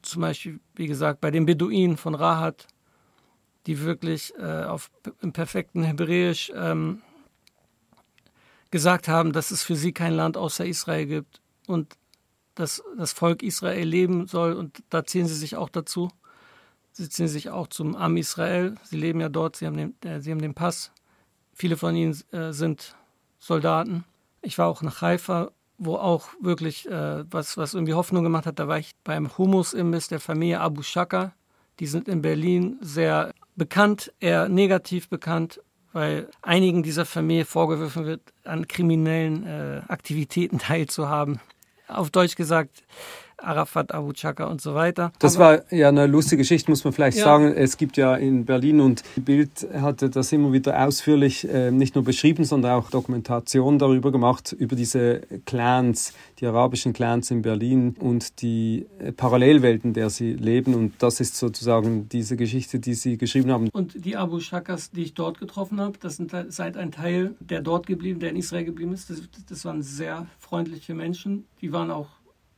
zum 0.01 0.21
Beispiel, 0.21 0.59
wie 0.75 0.87
gesagt, 0.87 1.21
bei 1.21 1.31
den 1.31 1.45
Beduinen 1.45 1.97
von 1.97 2.15
Rahat, 2.15 2.67
die 3.67 3.81
wirklich 3.81 4.33
äh, 4.37 4.63
auf, 4.63 4.89
im 5.21 5.33
perfekten 5.33 5.83
Hebräisch 5.83 6.51
ähm, 6.55 7.01
gesagt 8.71 9.07
haben, 9.07 9.33
dass 9.33 9.51
es 9.51 9.63
für 9.63 9.75
sie 9.75 9.91
kein 9.91 10.13
Land 10.13 10.37
außer 10.37 10.65
Israel 10.65 11.05
gibt 11.05 11.41
und 11.67 11.95
dass 12.55 12.83
das 12.97 13.13
Volk 13.13 13.43
Israel 13.43 13.87
leben 13.87 14.27
soll 14.27 14.53
und 14.53 14.83
da 14.89 15.05
zählen 15.05 15.27
sie 15.27 15.35
sich 15.35 15.55
auch 15.55 15.69
dazu. 15.69 16.09
Sie 16.91 17.07
ziehen 17.07 17.27
sich 17.27 17.49
auch 17.49 17.67
zum 17.67 17.95
Am 17.95 18.17
Israel. 18.17 18.75
Sie 18.83 18.97
leben 18.97 19.21
ja 19.21 19.29
dort, 19.29 19.55
sie 19.55 19.65
haben 19.65 19.77
den, 19.77 19.95
äh, 20.03 20.19
sie 20.19 20.31
haben 20.31 20.41
den 20.41 20.53
Pass. 20.53 20.91
Viele 21.53 21.77
von 21.77 21.95
ihnen 21.95 22.17
äh, 22.31 22.51
sind 22.51 22.95
Soldaten. 23.39 24.03
Ich 24.41 24.57
war 24.57 24.67
auch 24.67 24.81
nach 24.81 25.01
Haifa, 25.01 25.51
wo 25.83 25.95
auch 25.95 26.29
wirklich 26.39 26.87
äh, 26.87 27.23
was, 27.31 27.57
was 27.57 27.73
irgendwie 27.73 27.95
Hoffnung 27.95 28.23
gemacht 28.23 28.45
hat. 28.45 28.59
Da 28.59 28.67
war 28.67 28.77
ich 28.77 28.91
beim 29.03 29.35
Hummus-Imbiss 29.35 30.09
der 30.09 30.19
Familie 30.19 30.59
Abu 30.59 30.83
Shaka. 30.83 31.33
Die 31.79 31.87
sind 31.87 32.07
in 32.07 32.21
Berlin 32.21 32.77
sehr 32.81 33.33
bekannt, 33.55 34.13
eher 34.19 34.47
negativ 34.47 35.09
bekannt, 35.09 35.59
weil 35.91 36.29
einigen 36.43 36.83
dieser 36.83 37.05
Familie 37.05 37.45
vorgeworfen 37.45 38.05
wird, 38.05 38.21
an 38.43 38.67
kriminellen 38.67 39.47
äh, 39.47 39.81
Aktivitäten 39.87 40.59
teilzuhaben. 40.59 41.39
Auf 41.87 42.11
Deutsch 42.11 42.35
gesagt, 42.35 42.83
Arafat, 43.43 43.93
Abu 43.93 44.13
Chaka 44.13 44.45
und 44.45 44.61
so 44.61 44.75
weiter. 44.75 45.11
Das 45.19 45.35
Aber, 45.35 45.45
war 45.45 45.73
ja 45.73 45.89
eine 45.89 46.07
lustige 46.07 46.41
Geschichte, 46.41 46.69
muss 46.71 46.83
man 46.83 46.93
vielleicht 46.93 47.17
ja. 47.17 47.23
sagen. 47.23 47.53
Es 47.53 47.77
gibt 47.77 47.97
ja 47.97 48.15
in 48.15 48.45
Berlin 48.45 48.79
und 48.79 49.03
Bild 49.15 49.67
hatte 49.73 50.09
das 50.09 50.31
immer 50.31 50.53
wieder 50.53 50.85
ausführlich 50.85 51.47
äh, 51.47 51.71
nicht 51.71 51.95
nur 51.95 52.03
beschrieben, 52.03 52.43
sondern 52.43 52.71
auch 52.71 52.89
Dokumentation 52.89 53.79
darüber 53.79 54.11
gemacht, 54.11 54.55
über 54.57 54.75
diese 54.75 55.21
Clans, 55.45 56.13
die 56.39 56.45
arabischen 56.45 56.93
Clans 56.93 57.31
in 57.31 57.41
Berlin 57.41 57.95
und 57.99 58.41
die 58.41 58.87
äh, 58.99 59.11
Parallelwelten, 59.11 59.89
in 59.89 59.93
der 59.93 60.09
sie 60.09 60.33
leben. 60.33 60.73
Und 60.73 60.93
das 60.99 61.19
ist 61.19 61.37
sozusagen 61.37 62.09
diese 62.09 62.37
Geschichte, 62.37 62.79
die 62.79 62.93
Sie 62.93 63.17
geschrieben 63.17 63.51
haben. 63.51 63.69
Und 63.69 64.05
die 64.05 64.15
Abu 64.15 64.39
Shakas, 64.39 64.91
die 64.91 65.03
ich 65.03 65.13
dort 65.13 65.39
getroffen 65.39 65.79
habe, 65.79 65.97
das 65.99 66.17
sind 66.17 66.31
seit 66.49 66.77
ein 66.77 66.91
Teil, 66.91 67.35
der 67.39 67.61
dort 67.61 67.87
geblieben, 67.87 68.19
der 68.19 68.29
in 68.29 68.35
Israel 68.35 68.65
geblieben 68.65 68.93
ist. 68.93 69.09
Das, 69.09 69.21
das 69.49 69.65
waren 69.65 69.81
sehr 69.81 70.27
freundliche 70.39 70.93
Menschen. 70.93 71.45
Die 71.61 71.71
waren 71.71 71.91
auch 71.91 72.07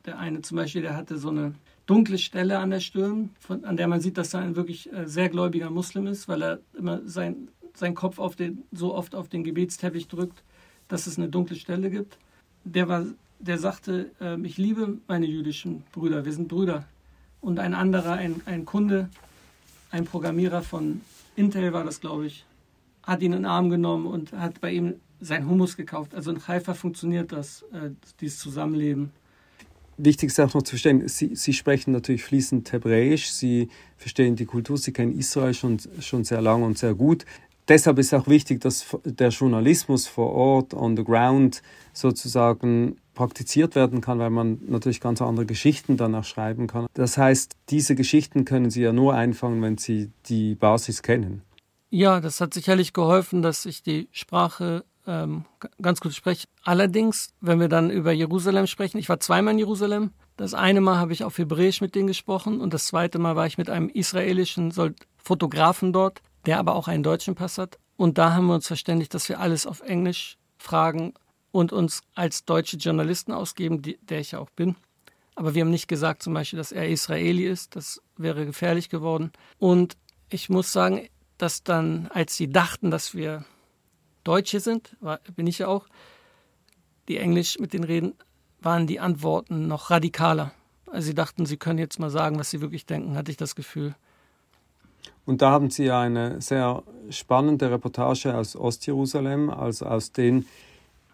der 0.05 0.19
eine 0.19 0.41
zum 0.41 0.57
Beispiel, 0.57 0.81
der 0.81 0.95
hatte 0.95 1.17
so 1.17 1.29
eine 1.29 1.53
dunkle 1.85 2.17
Stelle 2.17 2.59
an 2.59 2.69
der 2.69 2.79
Stirn, 2.79 3.29
von, 3.39 3.63
an 3.65 3.77
der 3.77 3.87
man 3.87 4.01
sieht, 4.01 4.17
dass 4.17 4.33
er 4.33 4.41
ein 4.41 4.55
wirklich 4.55 4.91
äh, 4.91 5.07
sehr 5.07 5.29
gläubiger 5.29 5.69
Muslim 5.69 6.07
ist, 6.07 6.27
weil 6.27 6.41
er 6.41 6.59
immer 6.77 7.01
sein, 7.05 7.49
seinen 7.73 7.95
Kopf 7.95 8.19
auf 8.19 8.35
den, 8.35 8.63
so 8.71 8.93
oft 8.93 9.15
auf 9.15 9.27
den 9.27 9.43
Gebetsteppich 9.43 10.07
drückt, 10.07 10.43
dass 10.87 11.07
es 11.07 11.17
eine 11.17 11.29
dunkle 11.29 11.55
Stelle 11.55 11.89
gibt. 11.89 12.17
Der, 12.63 12.87
war, 12.87 13.05
der 13.39 13.57
sagte, 13.57 14.11
äh, 14.21 14.39
ich 14.41 14.57
liebe 14.57 14.97
meine 15.07 15.25
jüdischen 15.25 15.83
Brüder, 15.91 16.25
wir 16.25 16.33
sind 16.33 16.47
Brüder. 16.47 16.85
Und 17.41 17.59
ein 17.59 17.73
anderer, 17.73 18.13
ein, 18.13 18.41
ein 18.45 18.65
Kunde, 18.65 19.09
ein 19.91 20.05
Programmierer 20.05 20.61
von 20.61 21.01
Intel 21.35 21.73
war 21.73 21.83
das, 21.83 21.99
glaube 21.99 22.25
ich, 22.27 22.45
hat 23.03 23.21
ihn 23.21 23.33
in 23.33 23.39
den 23.39 23.45
Arm 23.45 23.69
genommen 23.69 24.05
und 24.05 24.31
hat 24.31 24.61
bei 24.61 24.71
ihm 24.71 24.95
sein 25.19 25.47
Hummus 25.49 25.75
gekauft. 25.75 26.15
Also 26.15 26.31
in 26.31 26.47
Haifa 26.47 26.73
funktioniert 26.73 27.31
das, 27.31 27.63
äh, 27.73 27.91
dieses 28.21 28.39
Zusammenleben 28.39 29.11
wichtig 29.97 30.29
ist 30.29 30.39
auch 30.39 30.53
noch 30.53 30.63
zu 30.63 30.71
verstehen, 30.71 31.07
Sie, 31.07 31.35
Sie 31.35 31.53
sprechen 31.53 31.91
natürlich 31.91 32.23
fließend 32.23 32.71
Hebräisch, 32.71 33.31
Sie 33.31 33.69
verstehen 33.97 34.35
die 34.35 34.45
Kultur, 34.45 34.77
Sie 34.77 34.93
kennen 34.93 35.17
Israel 35.17 35.53
schon, 35.53 35.79
schon 35.99 36.23
sehr 36.23 36.41
lange 36.41 36.65
und 36.65 36.77
sehr 36.77 36.93
gut. 36.93 37.25
Deshalb 37.67 37.97
ist 37.97 38.13
auch 38.13 38.27
wichtig, 38.27 38.59
dass 38.59 38.85
der 39.05 39.29
Journalismus 39.29 40.07
vor 40.07 40.31
Ort, 40.33 40.73
on 40.73 40.97
the 40.97 41.03
ground, 41.03 41.61
sozusagen 41.93 42.97
praktiziert 43.13 43.75
werden 43.75 44.01
kann, 44.01 44.19
weil 44.19 44.31
man 44.31 44.59
natürlich 44.67 44.99
ganz 44.99 45.21
andere 45.21 45.45
Geschichten 45.45 45.95
danach 45.95 46.25
schreiben 46.25 46.67
kann. 46.67 46.87
Das 46.93 47.17
heißt, 47.17 47.55
diese 47.69 47.95
Geschichten 47.95 48.43
können 48.43 48.69
Sie 48.69 48.81
ja 48.81 48.91
nur 48.91 49.13
einfangen, 49.13 49.61
wenn 49.61 49.77
Sie 49.77 50.11
die 50.25 50.55
Basis 50.55 51.03
kennen. 51.03 51.41
Ja, 51.89 52.19
das 52.19 52.41
hat 52.41 52.53
sicherlich 52.53 52.91
geholfen, 52.91 53.43
dass 53.43 53.65
ich 53.65 53.83
die 53.83 54.09
Sprache 54.11 54.83
ähm, 55.05 55.45
ganz 55.81 55.99
gut 55.99 56.13
spreche. 56.13 56.47
Allerdings, 56.63 57.33
wenn 57.41 57.59
wir 57.59 57.69
dann 57.69 57.89
über 57.89 58.11
Jerusalem 58.11 58.67
sprechen, 58.67 58.97
ich 58.97 59.09
war 59.09 59.19
zweimal 59.19 59.53
in 59.53 59.59
Jerusalem. 59.59 60.11
Das 60.37 60.53
eine 60.53 60.81
Mal 60.81 60.97
habe 60.97 61.13
ich 61.13 61.23
auf 61.23 61.37
Hebräisch 61.37 61.81
mit 61.81 61.95
denen 61.95 62.07
gesprochen 62.07 62.61
und 62.61 62.73
das 62.73 62.87
zweite 62.87 63.19
Mal 63.19 63.35
war 63.35 63.45
ich 63.45 63.57
mit 63.57 63.69
einem 63.69 63.89
israelischen 63.89 64.73
Fotografen 65.17 65.93
dort, 65.93 66.21
der 66.45 66.59
aber 66.59 66.75
auch 66.75 66.87
einen 66.87 67.03
deutschen 67.03 67.35
Pass 67.35 67.57
hat. 67.57 67.77
Und 67.97 68.17
da 68.17 68.33
haben 68.33 68.47
wir 68.47 68.55
uns 68.55 68.67
verständigt, 68.67 69.13
dass 69.13 69.29
wir 69.29 69.39
alles 69.39 69.67
auf 69.67 69.81
Englisch 69.81 70.37
fragen 70.57 71.13
und 71.51 71.71
uns 71.71 72.01
als 72.15 72.45
deutsche 72.45 72.77
Journalisten 72.77 73.31
ausgeben, 73.31 73.81
die, 73.81 73.99
der 74.01 74.19
ich 74.19 74.31
ja 74.31 74.39
auch 74.39 74.49
bin. 74.49 74.75
Aber 75.35 75.53
wir 75.53 75.61
haben 75.61 75.69
nicht 75.69 75.87
gesagt 75.87 76.23
zum 76.23 76.33
Beispiel, 76.33 76.57
dass 76.57 76.71
er 76.71 76.89
Israeli 76.89 77.45
ist. 77.45 77.75
Das 77.75 78.01
wäre 78.17 78.45
gefährlich 78.45 78.89
geworden. 78.89 79.31
Und 79.59 79.97
ich 80.29 80.49
muss 80.49 80.71
sagen, 80.71 81.07
dass 81.37 81.63
dann, 81.63 82.07
als 82.11 82.35
sie 82.35 82.49
dachten, 82.49 82.91
dass 82.91 83.15
wir 83.15 83.45
Deutsche 84.23 84.59
sind, 84.59 84.95
war, 84.99 85.19
bin 85.35 85.47
ich 85.47 85.59
ja 85.59 85.67
auch, 85.67 85.87
die 87.07 87.17
Englisch 87.17 87.59
mit 87.59 87.73
denen 87.73 87.83
reden, 87.83 88.13
waren 88.61 88.87
die 88.87 88.99
Antworten 88.99 89.67
noch 89.67 89.89
radikaler. 89.89 90.51
Also 90.87 91.07
sie 91.07 91.15
dachten, 91.15 91.45
sie 91.45 91.57
können 91.57 91.79
jetzt 91.79 91.99
mal 91.99 92.09
sagen, 92.09 92.39
was 92.39 92.49
sie 92.49 92.61
wirklich 92.61 92.85
denken, 92.85 93.15
hatte 93.15 93.31
ich 93.31 93.37
das 93.37 93.55
Gefühl. 93.55 93.95
Und 95.25 95.41
da 95.41 95.51
haben 95.51 95.69
Sie 95.69 95.89
eine 95.89 96.41
sehr 96.41 96.83
spannende 97.09 97.71
Reportage 97.71 98.35
aus 98.35 98.55
Ostjerusalem, 98.55 99.49
also 99.49 99.85
aus 99.85 100.11
den 100.11 100.45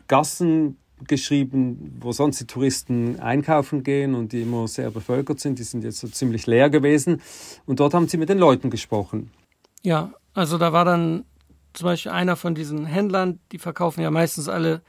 Gassen 0.07 0.77
geschrieben, 1.07 1.97
wo 2.01 2.11
sonst 2.11 2.39
die 2.41 2.47
Touristen 2.47 3.19
einkaufen 3.19 3.83
gehen 3.83 4.15
und 4.15 4.33
die 4.33 4.41
immer 4.41 4.67
sehr 4.67 4.91
bevölkert 4.91 5.39
sind. 5.39 5.59
Die 5.59 5.63
sind 5.63 5.83
jetzt 5.83 5.99
so 5.99 6.07
ziemlich 6.07 6.45
leer 6.47 6.69
gewesen. 6.69 7.21
Und 7.65 7.79
dort 7.79 7.93
haben 7.93 8.07
Sie 8.07 8.17
mit 8.17 8.29
den 8.29 8.39
Leuten 8.39 8.69
gesprochen. 8.69 9.31
Ja, 9.81 10.11
also 10.33 10.57
da 10.57 10.73
war 10.73 10.85
dann 10.85 11.23
zum 11.73 11.85
Beispiel 11.85 12.11
einer 12.11 12.35
von 12.35 12.55
diesen 12.55 12.85
Händlern, 12.85 13.39
die 13.51 13.59
verkaufen 13.59 14.01
ja 14.01 14.11
meistens 14.11 14.49
alle 14.49 14.81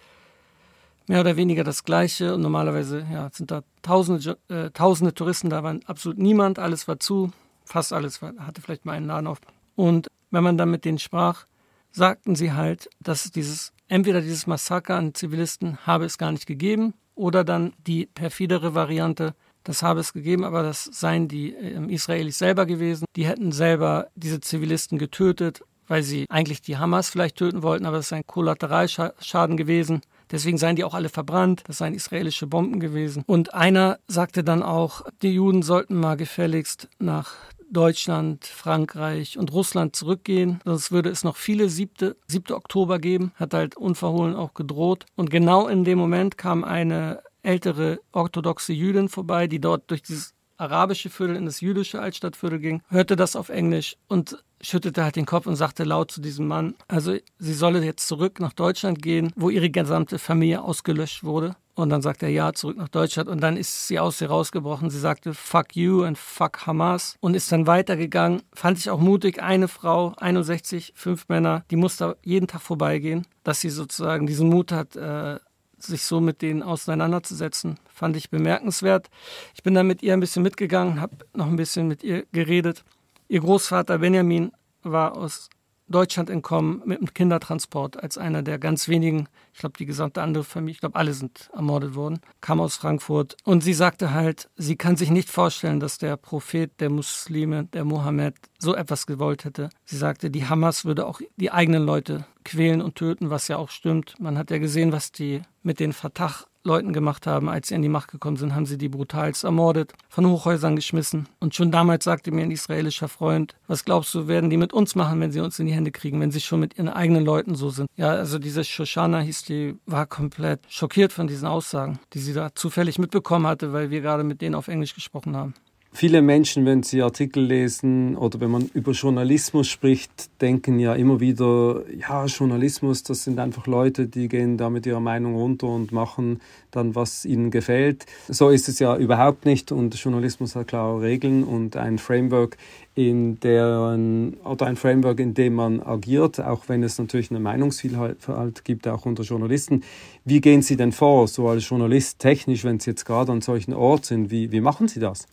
mehr 1.07 1.21
oder 1.21 1.37
weniger 1.37 1.65
das 1.65 1.85
Gleiche 1.85 2.35
und 2.35 2.41
normalerweise 2.41 3.07
ja, 3.13 3.29
sind 3.33 3.51
da 3.51 3.63
tausende, 3.83 4.39
äh, 4.49 4.71
tausende 4.71 5.13
Touristen, 5.13 5.51
da 5.51 5.63
war 5.63 5.77
absolut 5.87 6.19
niemand, 6.19 6.59
alles 6.59 6.87
war 6.87 7.01
zu, 7.01 7.33
fast 7.65 7.93
alles 7.93 8.23
war, 8.23 8.33
hatte 8.39 8.63
vielleicht 8.63 8.85
mal 8.85 8.93
einen 8.93 9.07
Laden 9.07 9.27
auf. 9.27 9.41
Und 9.75 10.09
wenn 10.31 10.45
man 10.45 10.57
dann 10.57 10.71
mit 10.71 10.85
denen 10.85 10.99
sprach, 10.99 11.47
sagten 11.91 12.37
sie 12.37 12.53
halt, 12.53 12.89
dass 13.01 13.31
dieses, 13.33 13.73
entweder 13.89 14.21
dieses 14.21 14.47
Massaker 14.47 14.97
an 14.97 15.15
Zivilisten 15.15 15.79
habe 15.85 16.05
es 16.05 16.17
gar 16.17 16.31
nicht 16.31 16.47
gegeben 16.47 16.95
oder 17.15 17.43
dann 17.43 17.73
die 17.87 18.07
perfidere 18.07 18.75
Variante, 18.75 19.35
das 19.65 19.83
habe 19.83 20.01
es 20.01 20.13
gegeben, 20.13 20.45
aber 20.45 20.63
das 20.63 20.85
seien 20.85 21.29
die 21.29 21.55
äh, 21.55 21.93
Israelis 21.93 22.39
selber 22.39 22.67
gewesen. 22.67 23.05
Die 23.17 23.27
hätten 23.27 23.53
selber 23.53 24.09
diese 24.15 24.41
Zivilisten 24.41 24.99
getötet 24.99 25.63
weil 25.91 26.05
sie 26.05 26.27
eigentlich 26.31 26.63
die 26.63 26.79
Hamas 26.79 27.11
vielleicht 27.11 27.37
töten 27.37 27.65
wollten, 27.65 27.85
aber 27.85 27.99
es 27.99 28.07
ist 28.07 28.13
ein 28.13 28.27
Kollateralschaden 28.27 29.57
gewesen. 29.57 30.03
Deswegen 30.31 30.57
seien 30.57 30.77
die 30.77 30.85
auch 30.85 30.95
alle 30.95 31.09
verbrannt. 31.09 31.65
Das 31.67 31.79
seien 31.79 31.95
israelische 31.95 32.47
Bomben 32.47 32.79
gewesen. 32.79 33.25
Und 33.27 33.55
einer 33.55 33.99
sagte 34.07 34.45
dann 34.45 34.63
auch, 34.63 35.03
die 35.23 35.33
Juden 35.33 35.63
sollten 35.63 35.97
mal 35.99 36.17
gefälligst 36.17 36.89
nach 37.01 37.35
Deutschland, 37.73 38.47
Frankreich 38.47 39.37
und 39.37 39.53
Russland 39.53 39.97
zurückgehen. 39.97 40.61
Sonst 40.65 40.93
würde 40.93 41.11
es 41.11 41.25
noch 41.25 41.37
viele 41.37 41.69
siebte, 41.69 42.17
siebte 42.29 42.55
Oktober 42.55 43.01
geben. 43.01 43.33
Hat 43.35 43.53
halt 43.53 43.77
unverhohlen 43.77 44.37
auch 44.37 44.55
gedroht. 44.55 45.07
Und 45.17 45.29
genau 45.29 45.67
in 45.67 45.83
dem 45.83 45.99
Moment 45.99 46.39
kam 46.39 46.63
eine 46.63 47.21
ältere 47.43 47.99
orthodoxe 48.13 48.73
Jüdin 48.73 49.09
vorbei, 49.09 49.49
die 49.49 49.61
dort 49.61 49.91
durch 49.91 50.03
dieses 50.03 50.35
arabische 50.61 51.11
Viertel 51.11 51.37
in 51.37 51.47
das 51.47 51.61
jüdische 51.61 52.01
Altstadtviertel 52.01 52.59
ging, 52.61 52.83
hörte 52.89 53.17
das 53.17 53.35
auf 53.35 53.49
Englisch 53.49 53.97
und 54.09 54.45
schüttelte 54.61 55.05
halt 55.05 55.17
den 55.17 55.27
Kopf 55.27 55.47
und 55.47 55.57
sagte 55.57 55.85
laut 55.85 56.11
zu 56.11 56.21
diesem 56.21 56.47
Mann, 56.47 56.75
also 56.89 57.17
sie 57.39 57.55
solle 57.55 57.85
jetzt 57.85 58.07
zurück 58.07 58.41
nach 58.41 58.53
Deutschland 58.53 59.03
gehen, 59.03 59.33
wo 59.37 59.51
ihre 59.51 59.71
gesamte 59.71 60.19
Familie 60.19 60.63
ausgelöscht 60.63 61.25
wurde. 61.25 61.57
Und 61.75 61.89
dann 61.89 62.03
sagt 62.03 62.23
er 62.23 62.29
ja, 62.29 62.53
zurück 62.53 62.77
nach 62.77 62.89
Deutschland. 62.89 63.29
Und 63.31 63.41
dann 63.41 63.57
ist 63.57 63.89
sie 63.89 63.99
aus 63.99 64.21
ihr 64.21 64.29
rausgebrochen. 64.29 64.91
Sie 64.91 64.99
sagte 64.99 65.33
fuck 65.33 65.77
you 65.77 66.03
and 66.03 66.19
fuck 66.19 66.67
Hamas 66.67 67.17
und 67.21 67.35
ist 67.35 67.51
dann 67.53 67.67
weitergegangen. 67.67 68.43
Fand 68.53 68.77
ich 68.79 68.91
auch 68.91 69.01
mutig. 69.01 69.43
Eine 69.43 69.67
Frau, 69.67 70.13
61, 70.19 70.93
fünf 70.95 71.29
Männer, 71.29 71.65
die 71.71 71.77
musste 71.77 72.19
jeden 72.23 72.49
Tag 72.49 72.61
vorbeigehen, 72.61 73.27
dass 73.45 73.63
sie 73.63 73.71
sozusagen 73.71 74.27
diesen 74.27 74.51
Mut 74.51 74.73
hat, 74.73 74.95
äh, 74.97 75.39
sich 75.79 76.03
so 76.03 76.21
mit 76.21 76.43
denen 76.43 76.63
auseinanderzusetzen, 76.63 77.79
fand 77.89 78.17
ich 78.17 78.29
bemerkenswert. 78.29 79.09
Ich 79.55 79.63
bin 79.63 79.75
dann 79.75 79.87
mit 79.87 80.03
ihr 80.03 80.13
ein 80.13 80.21
bisschen 80.21 80.43
mitgegangen, 80.43 81.01
habe 81.01 81.17
noch 81.33 81.47
ein 81.47 81.57
bisschen 81.57 81.89
mit 81.89 82.03
ihr 82.03 82.27
geredet. 82.33 82.85
Ihr 83.31 83.43
Großvater 83.43 83.99
Benjamin 83.99 84.51
war 84.83 85.17
aus 85.17 85.51
Deutschland 85.87 86.31
entkommen 86.31 86.83
mit 86.85 86.99
dem 86.99 87.15
Kindertransport 87.15 88.03
als 88.03 88.19
einer 88.19 88.43
der 88.43 88.59
ganz 88.59 88.89
wenigen, 88.89 89.29
ich 89.55 89.61
glaube 89.61 89.79
die 89.79 89.87
gesamte 89.87 90.21
andere 90.21 90.43
Familie, 90.43 90.73
ich 90.73 90.81
glaube 90.81 90.97
alle 90.97 91.13
sind 91.13 91.49
ermordet 91.53 91.95
worden, 91.95 92.19
kam 92.41 92.61
aus 92.61 92.75
Frankfurt. 92.75 93.37
Und 93.45 93.63
sie 93.63 93.73
sagte 93.73 94.13
halt, 94.13 94.51
sie 94.57 94.75
kann 94.75 94.97
sich 94.97 95.13
nicht 95.13 95.31
vorstellen, 95.31 95.79
dass 95.79 95.99
der 95.99 96.17
Prophet 96.17 96.73
der 96.81 96.91
Muslime, 96.91 97.67
der 97.67 97.85
Mohammed, 97.85 98.35
so 98.59 98.75
etwas 98.75 99.07
gewollt 99.07 99.45
hätte. 99.45 99.71
Sie 99.85 99.97
sagte, 99.97 100.29
die 100.29 100.49
Hamas 100.49 100.85
würde 100.85 101.07
auch 101.07 101.21
die 101.37 101.53
eigenen 101.53 101.85
Leute 101.85 102.27
quälen 102.43 102.83
und 102.83 102.97
töten, 102.97 103.31
was 103.31 103.47
ja 103.47 103.59
auch 103.59 103.71
stimmt. 103.71 104.17
Man 104.19 104.39
hat 104.39 104.51
ja 104.51 104.59
gesehen, 104.59 104.91
was 104.91 105.13
die 105.13 105.43
mit 105.63 105.79
den 105.79 105.93
Fatah 105.93 106.35
Leuten 106.63 106.93
gemacht 106.93 107.27
haben, 107.27 107.49
als 107.49 107.69
sie 107.69 107.75
an 107.75 107.83
die 107.83 107.89
Macht 107.89 108.11
gekommen 108.11 108.37
sind, 108.37 108.55
haben 108.55 108.67
sie 108.67 108.77
die 108.77 108.89
brutalst 108.89 109.45
ermordet, 109.45 109.93
von 110.09 110.27
Hochhäusern 110.27 110.77
geschmissen. 110.77 111.29
Und 111.39 111.55
schon 111.55 111.71
damals 111.71 112.05
sagte 112.05 112.33
mir 112.33 112.43
ein 112.43 112.51
israelischer 112.51 113.09
Freund, 113.09 113.55
was 113.67 113.85
glaubst 113.85 114.15
du, 114.15 114.29
werden 114.29 114.51
die 114.51 114.57
mit 114.57 114.73
uns 114.73 114.95
machen, 114.95 115.21
wenn 115.21 115.33
sie 115.33 115.41
uns 115.41 115.59
in 115.59 115.67
die 115.67 115.73
Hände 115.73 115.91
kriegen, 115.91 116.21
wenn 116.21 116.31
sie 116.31 116.41
schon 116.41 116.61
mit 116.61 116.77
ihren 116.77 116.89
eigenen 116.89 117.25
Leuten 117.25 117.55
so 117.55 117.71
sind? 117.71 117.89
Ja, 117.97 118.11
also 118.11 118.39
diese 118.39 118.63
Shoshana 118.65 119.21
hieß 119.21 119.45
die, 119.45 119.77
war 119.87 120.07
komplett 120.07 120.61
schockiert 120.69 121.13
von 121.13 121.27
diesen 121.27 121.47
Aussagen, 121.47 121.99
die 122.13 122.19
sie 122.19 122.35
da 122.35 122.55
zufällig 122.55 122.99
mitbekommen 122.99 123.47
hatte, 123.47 123.73
weil 123.73 123.91
wir 123.91 124.01
gerade 124.03 124.25
mit 124.25 124.41
denen 124.43 124.55
auf 124.55 124.69
Englisch 124.69 124.95
gesprochen 124.95 125.37
haben. 125.37 125.55
Viele 125.93 126.23
Menschen, 126.23 126.67
wenn 126.67 126.85
sie 126.85 127.03
Artikel 127.03 127.43
lesen 127.43 128.17
oder 128.17 128.39
wenn 128.41 128.53
man 128.53 128.71
über 128.75 128.93
Journalismus 128.93 129.67
spricht, 129.67 130.31
denken 130.41 130.79
ja 130.79 130.95
immer 130.95 131.19
wieder, 131.19 131.83
ja, 131.93 132.27
Journalismus, 132.27 133.03
das 133.03 133.25
sind 133.25 133.41
einfach 133.41 133.67
Leute, 133.67 134.07
die 134.07 134.29
gehen 134.29 134.57
da 134.57 134.71
mit 134.71 134.87
ihrer 134.87 135.01
Meinung 135.01 135.35
runter 135.35 135.67
und 135.67 135.91
machen 135.91 136.41
dann, 136.71 136.95
was 136.95 137.25
ihnen 137.25 137.51
gefällt. 137.51 138.07
So 138.29 138.51
ist 138.51 138.69
es 138.69 138.79
ja 138.79 138.97
überhaupt 138.97 139.45
nicht 139.45 139.73
und 139.73 139.93
Journalismus 139.97 140.55
hat 140.55 140.69
klare 140.69 141.03
Regeln 141.03 141.43
und 141.43 141.77
ein 141.77 141.99
Framework, 141.99 142.57
in 142.95 143.41
deren, 143.41 144.35
oder 144.45 144.67
ein 144.67 144.77
Framework, 144.77 145.19
in 145.19 145.35
dem 145.35 145.55
man 145.55 145.83
agiert, 145.83 146.41
auch 146.41 146.69
wenn 146.69 146.85
es 146.85 146.99
natürlich 146.99 147.31
eine 147.31 147.41
Meinungsvielfalt 147.41 148.65
gibt, 148.65 148.87
auch 148.87 149.07
unter 149.07 149.25
Journalisten. 149.25 149.83
Wie 150.25 150.41
gehen 150.41 150.63
Sie 150.63 150.77
denn 150.77 150.93
vor, 150.93 151.27
so 151.27 151.49
als 151.49 151.69
Journalist 151.69 152.21
technisch, 152.21 152.63
wenn 152.63 152.79
Sie 152.79 152.91
jetzt 152.91 153.05
gerade 153.05 153.33
an 153.33 153.41
solchen 153.41 153.75
Ort 153.75 154.07
sind? 154.07 154.31
Wie, 154.31 154.53
wie 154.53 154.61
machen 154.61 154.87
Sie 154.87 155.01
das? 155.01 155.27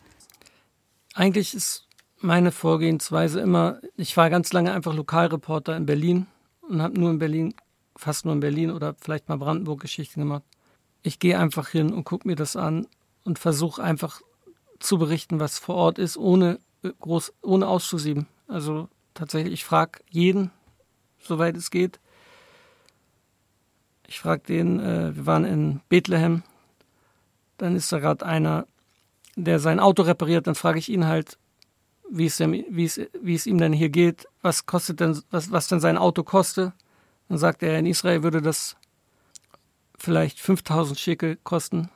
Eigentlich 1.17 1.55
ist 1.55 1.87
meine 2.19 2.51
Vorgehensweise 2.51 3.39
immer, 3.39 3.81
ich 3.95 4.15
war 4.17 4.29
ganz 4.29 4.53
lange 4.53 4.71
einfach 4.71 4.93
Lokalreporter 4.93 5.75
in 5.75 5.87
Berlin 5.87 6.27
und 6.61 6.79
habe 6.79 6.99
nur 6.99 7.09
in 7.09 7.17
Berlin, 7.17 7.55
fast 7.95 8.25
nur 8.25 8.35
in 8.35 8.39
Berlin 8.39 8.69
oder 8.69 8.93
vielleicht 9.01 9.27
mal 9.27 9.39
Brandenburg-Geschichten 9.39 10.19
gemacht. 10.19 10.43
Ich 11.01 11.17
gehe 11.17 11.39
einfach 11.39 11.69
hin 11.69 11.91
und 11.91 12.03
gucke 12.03 12.27
mir 12.27 12.35
das 12.35 12.55
an 12.55 12.85
und 13.23 13.39
versuche 13.39 13.81
einfach 13.81 14.21
zu 14.77 14.99
berichten, 14.99 15.39
was 15.39 15.57
vor 15.57 15.73
Ort 15.73 15.97
ist, 15.97 16.17
ohne 16.17 16.59
groß, 16.99 17.33
ohne 17.41 17.67
auszusieben. 17.67 18.27
Also 18.47 18.87
tatsächlich, 19.15 19.53
ich 19.53 19.65
frage 19.65 20.01
jeden, 20.11 20.51
soweit 21.17 21.57
es 21.57 21.71
geht. 21.71 21.99
Ich 24.07 24.19
frage 24.19 24.43
den, 24.43 24.79
äh, 24.79 25.15
wir 25.15 25.25
waren 25.25 25.45
in 25.45 25.81
Bethlehem, 25.89 26.43
dann 27.57 27.75
ist 27.75 27.91
da 27.91 27.97
gerade 27.97 28.23
einer, 28.23 28.67
der 29.37 29.59
sein 29.59 29.79
Auto 29.79 30.01
repariert, 30.01 30.47
dann 30.47 30.55
frage 30.55 30.79
ich 30.79 30.89
ihn 30.89 31.05
halt, 31.05 31.37
wie 32.09 32.25
es, 32.25 32.37
dem, 32.37 32.53
wie, 32.53 32.85
es, 32.85 32.99
wie 33.21 33.35
es 33.35 33.45
ihm 33.45 33.57
denn 33.57 33.73
hier 33.73 33.89
geht, 33.89 34.27
was 34.41 34.65
kostet 34.65 34.99
denn, 34.99 35.21
was, 35.29 35.51
was 35.51 35.67
denn 35.67 35.79
sein 35.79 35.97
Auto 35.97 36.23
kostet. 36.23 36.73
Dann 37.29 37.37
sagt 37.37 37.61
er, 37.63 37.77
in 37.77 37.85
Israel 37.85 38.23
würde 38.23 38.41
das 38.41 38.77
vielleicht 39.97 40.39
5000 40.39 40.97
Schekel 40.97 41.37
kosten, 41.43 41.89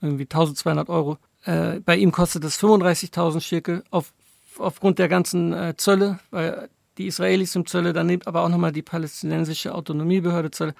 irgendwie 0.00 0.24
1200 0.24 0.88
Euro. 0.88 1.18
Äh, 1.44 1.80
bei 1.80 1.96
ihm 1.96 2.12
kostet 2.12 2.44
es 2.44 2.58
35.000 2.58 3.40
Schekel 3.40 3.84
auf, 3.90 4.12
aufgrund 4.58 4.98
der 4.98 5.08
ganzen 5.08 5.52
äh, 5.52 5.74
Zölle, 5.76 6.18
weil 6.30 6.68
die 6.98 7.06
Israelis 7.06 7.54
im 7.54 7.66
Zölle, 7.66 7.92
dann 7.92 8.06
nimmt 8.06 8.26
aber 8.26 8.42
auch 8.42 8.48
nochmal 8.48 8.72
die 8.72 8.82
palästinensische 8.82 9.74
Autonomiebehörde 9.74 10.50
Zölle 10.50 10.74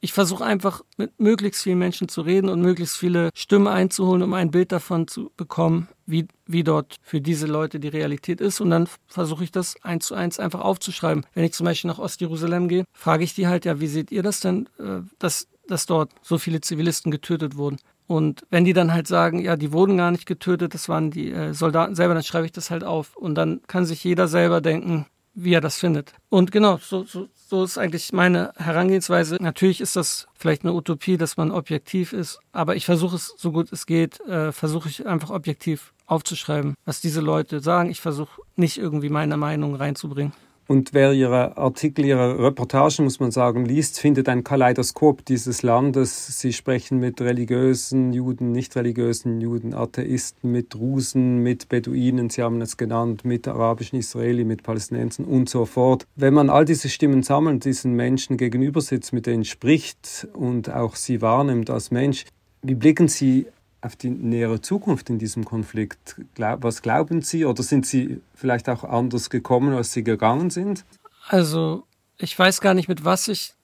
ich 0.00 0.12
versuche 0.12 0.44
einfach 0.44 0.82
mit 0.96 1.18
möglichst 1.18 1.62
vielen 1.62 1.78
Menschen 1.78 2.08
zu 2.08 2.20
reden 2.20 2.48
und 2.48 2.60
möglichst 2.60 2.96
viele 2.96 3.30
Stimmen 3.34 3.66
einzuholen, 3.66 4.22
um 4.22 4.32
ein 4.34 4.50
Bild 4.50 4.70
davon 4.72 5.08
zu 5.08 5.32
bekommen, 5.36 5.88
wie, 6.06 6.28
wie 6.46 6.62
dort 6.62 6.96
für 7.02 7.20
diese 7.20 7.46
Leute 7.46 7.80
die 7.80 7.88
Realität 7.88 8.40
ist. 8.40 8.60
Und 8.60 8.70
dann 8.70 8.88
versuche 9.06 9.44
ich 9.44 9.50
das 9.50 9.74
eins 9.82 10.06
zu 10.06 10.14
eins 10.14 10.38
einfach 10.38 10.60
aufzuschreiben. 10.60 11.26
Wenn 11.34 11.44
ich 11.44 11.52
zum 11.52 11.64
Beispiel 11.64 11.90
nach 11.90 11.98
Ostjerusalem 11.98 12.68
gehe, 12.68 12.84
frage 12.92 13.24
ich 13.24 13.34
die 13.34 13.48
halt, 13.48 13.64
ja, 13.64 13.80
wie 13.80 13.88
seht 13.88 14.12
ihr 14.12 14.22
das 14.22 14.40
denn, 14.40 14.68
äh, 14.78 15.00
dass, 15.18 15.48
dass 15.66 15.86
dort 15.86 16.12
so 16.22 16.38
viele 16.38 16.60
Zivilisten 16.60 17.10
getötet 17.10 17.56
wurden? 17.56 17.78
Und 18.06 18.42
wenn 18.48 18.64
die 18.64 18.72
dann 18.72 18.94
halt 18.94 19.06
sagen, 19.06 19.40
ja, 19.40 19.56
die 19.56 19.72
wurden 19.72 19.98
gar 19.98 20.10
nicht 20.10 20.24
getötet, 20.24 20.72
das 20.72 20.88
waren 20.88 21.10
die 21.10 21.30
äh, 21.30 21.52
Soldaten 21.52 21.94
selber, 21.94 22.14
dann 22.14 22.22
schreibe 22.22 22.46
ich 22.46 22.52
das 22.52 22.70
halt 22.70 22.82
auf. 22.82 23.16
Und 23.16 23.34
dann 23.34 23.60
kann 23.66 23.84
sich 23.84 24.02
jeder 24.02 24.28
selber 24.28 24.62
denken, 24.62 25.06
wie 25.38 25.54
er 25.54 25.60
das 25.60 25.78
findet. 25.78 26.12
Und 26.28 26.50
genau, 26.50 26.78
so, 26.78 27.04
so, 27.04 27.28
so 27.34 27.64
ist 27.64 27.78
eigentlich 27.78 28.12
meine 28.12 28.52
Herangehensweise. 28.56 29.36
Natürlich 29.40 29.80
ist 29.80 29.96
das 29.96 30.26
vielleicht 30.34 30.64
eine 30.64 30.74
Utopie, 30.74 31.16
dass 31.16 31.36
man 31.36 31.50
objektiv 31.50 32.12
ist, 32.12 32.40
aber 32.52 32.76
ich 32.76 32.84
versuche 32.84 33.16
es 33.16 33.34
so 33.36 33.52
gut 33.52 33.72
es 33.72 33.86
geht, 33.86 34.20
äh, 34.20 34.52
versuche 34.52 34.88
ich 34.88 35.06
einfach 35.06 35.30
objektiv 35.30 35.92
aufzuschreiben, 36.06 36.74
was 36.84 37.00
diese 37.00 37.20
Leute 37.20 37.60
sagen. 37.60 37.90
Ich 37.90 38.00
versuche 38.00 38.42
nicht 38.56 38.78
irgendwie 38.78 39.10
meine 39.10 39.36
Meinung 39.36 39.74
reinzubringen. 39.74 40.32
Und 40.68 40.92
wer 40.92 41.14
Ihre 41.14 41.56
Artikel, 41.56 42.04
Ihre 42.04 42.38
Reportagen, 42.38 43.04
muss 43.04 43.20
man 43.20 43.30
sagen, 43.30 43.64
liest, 43.64 43.98
findet 43.98 44.28
ein 44.28 44.44
Kaleidoskop 44.44 45.24
dieses 45.24 45.62
Landes. 45.62 46.38
Sie 46.38 46.52
sprechen 46.52 46.98
mit 46.98 47.22
religiösen 47.22 48.12
Juden, 48.12 48.52
nicht 48.52 48.76
religiösen 48.76 49.40
Juden, 49.40 49.72
Atheisten, 49.72 50.52
mit 50.52 50.74
Drusen, 50.74 51.38
mit 51.38 51.70
Beduinen, 51.70 52.28
Sie 52.28 52.42
haben 52.42 52.60
es 52.60 52.76
genannt, 52.76 53.24
mit 53.24 53.48
arabischen 53.48 53.98
Israeli, 53.98 54.44
mit 54.44 54.62
Palästinensern 54.62 55.24
und 55.24 55.48
so 55.48 55.64
fort. 55.64 56.06
Wenn 56.16 56.34
man 56.34 56.50
all 56.50 56.66
diese 56.66 56.90
Stimmen 56.90 57.22
sammelt, 57.22 57.64
diesen 57.64 57.94
Menschen 57.94 58.36
gegenüber 58.36 58.82
sitzt, 58.82 59.14
mit 59.14 59.24
denen 59.24 59.46
spricht 59.46 60.28
und 60.34 60.70
auch 60.70 60.96
sie 60.96 61.22
wahrnimmt 61.22 61.70
als 61.70 61.90
Mensch, 61.90 62.26
wie 62.60 62.74
blicken 62.74 63.08
Sie 63.08 63.46
auf 63.80 63.96
die 63.96 64.10
nähere 64.10 64.60
Zukunft 64.60 65.10
in 65.10 65.18
diesem 65.18 65.44
Konflikt? 65.44 66.20
Was 66.36 66.82
glauben 66.82 67.22
Sie 67.22 67.44
oder 67.44 67.62
sind 67.62 67.86
Sie 67.86 68.20
vielleicht 68.34 68.68
auch 68.68 68.84
anders 68.84 69.30
gekommen, 69.30 69.74
als 69.74 69.92
Sie 69.92 70.02
gegangen 70.02 70.50
sind? 70.50 70.84
Also 71.28 71.84
ich 72.16 72.36
weiß 72.38 72.60
gar 72.60 72.74
nicht, 72.74 72.88
mit 72.88 73.04
was 73.04 73.28
ich 73.28 73.54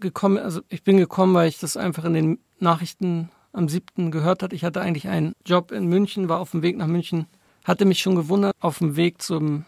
gekommen 0.00 0.38
Also 0.38 0.60
ich 0.68 0.82
bin 0.82 0.96
gekommen, 0.96 1.34
weil 1.34 1.48
ich 1.48 1.58
das 1.58 1.76
einfach 1.76 2.04
in 2.04 2.14
den 2.14 2.38
Nachrichten 2.58 3.30
am 3.52 3.68
7. 3.68 4.10
gehört 4.10 4.42
hatte. 4.42 4.56
Ich 4.56 4.64
hatte 4.64 4.80
eigentlich 4.80 5.08
einen 5.08 5.34
Job 5.46 5.70
in 5.72 5.86
München, 5.86 6.28
war 6.28 6.40
auf 6.40 6.50
dem 6.50 6.62
Weg 6.62 6.76
nach 6.76 6.86
München, 6.86 7.26
hatte 7.64 7.84
mich 7.84 8.00
schon 8.00 8.16
gewundert 8.16 8.54
auf 8.60 8.78
dem 8.78 8.96
Weg 8.96 9.22
zum 9.22 9.64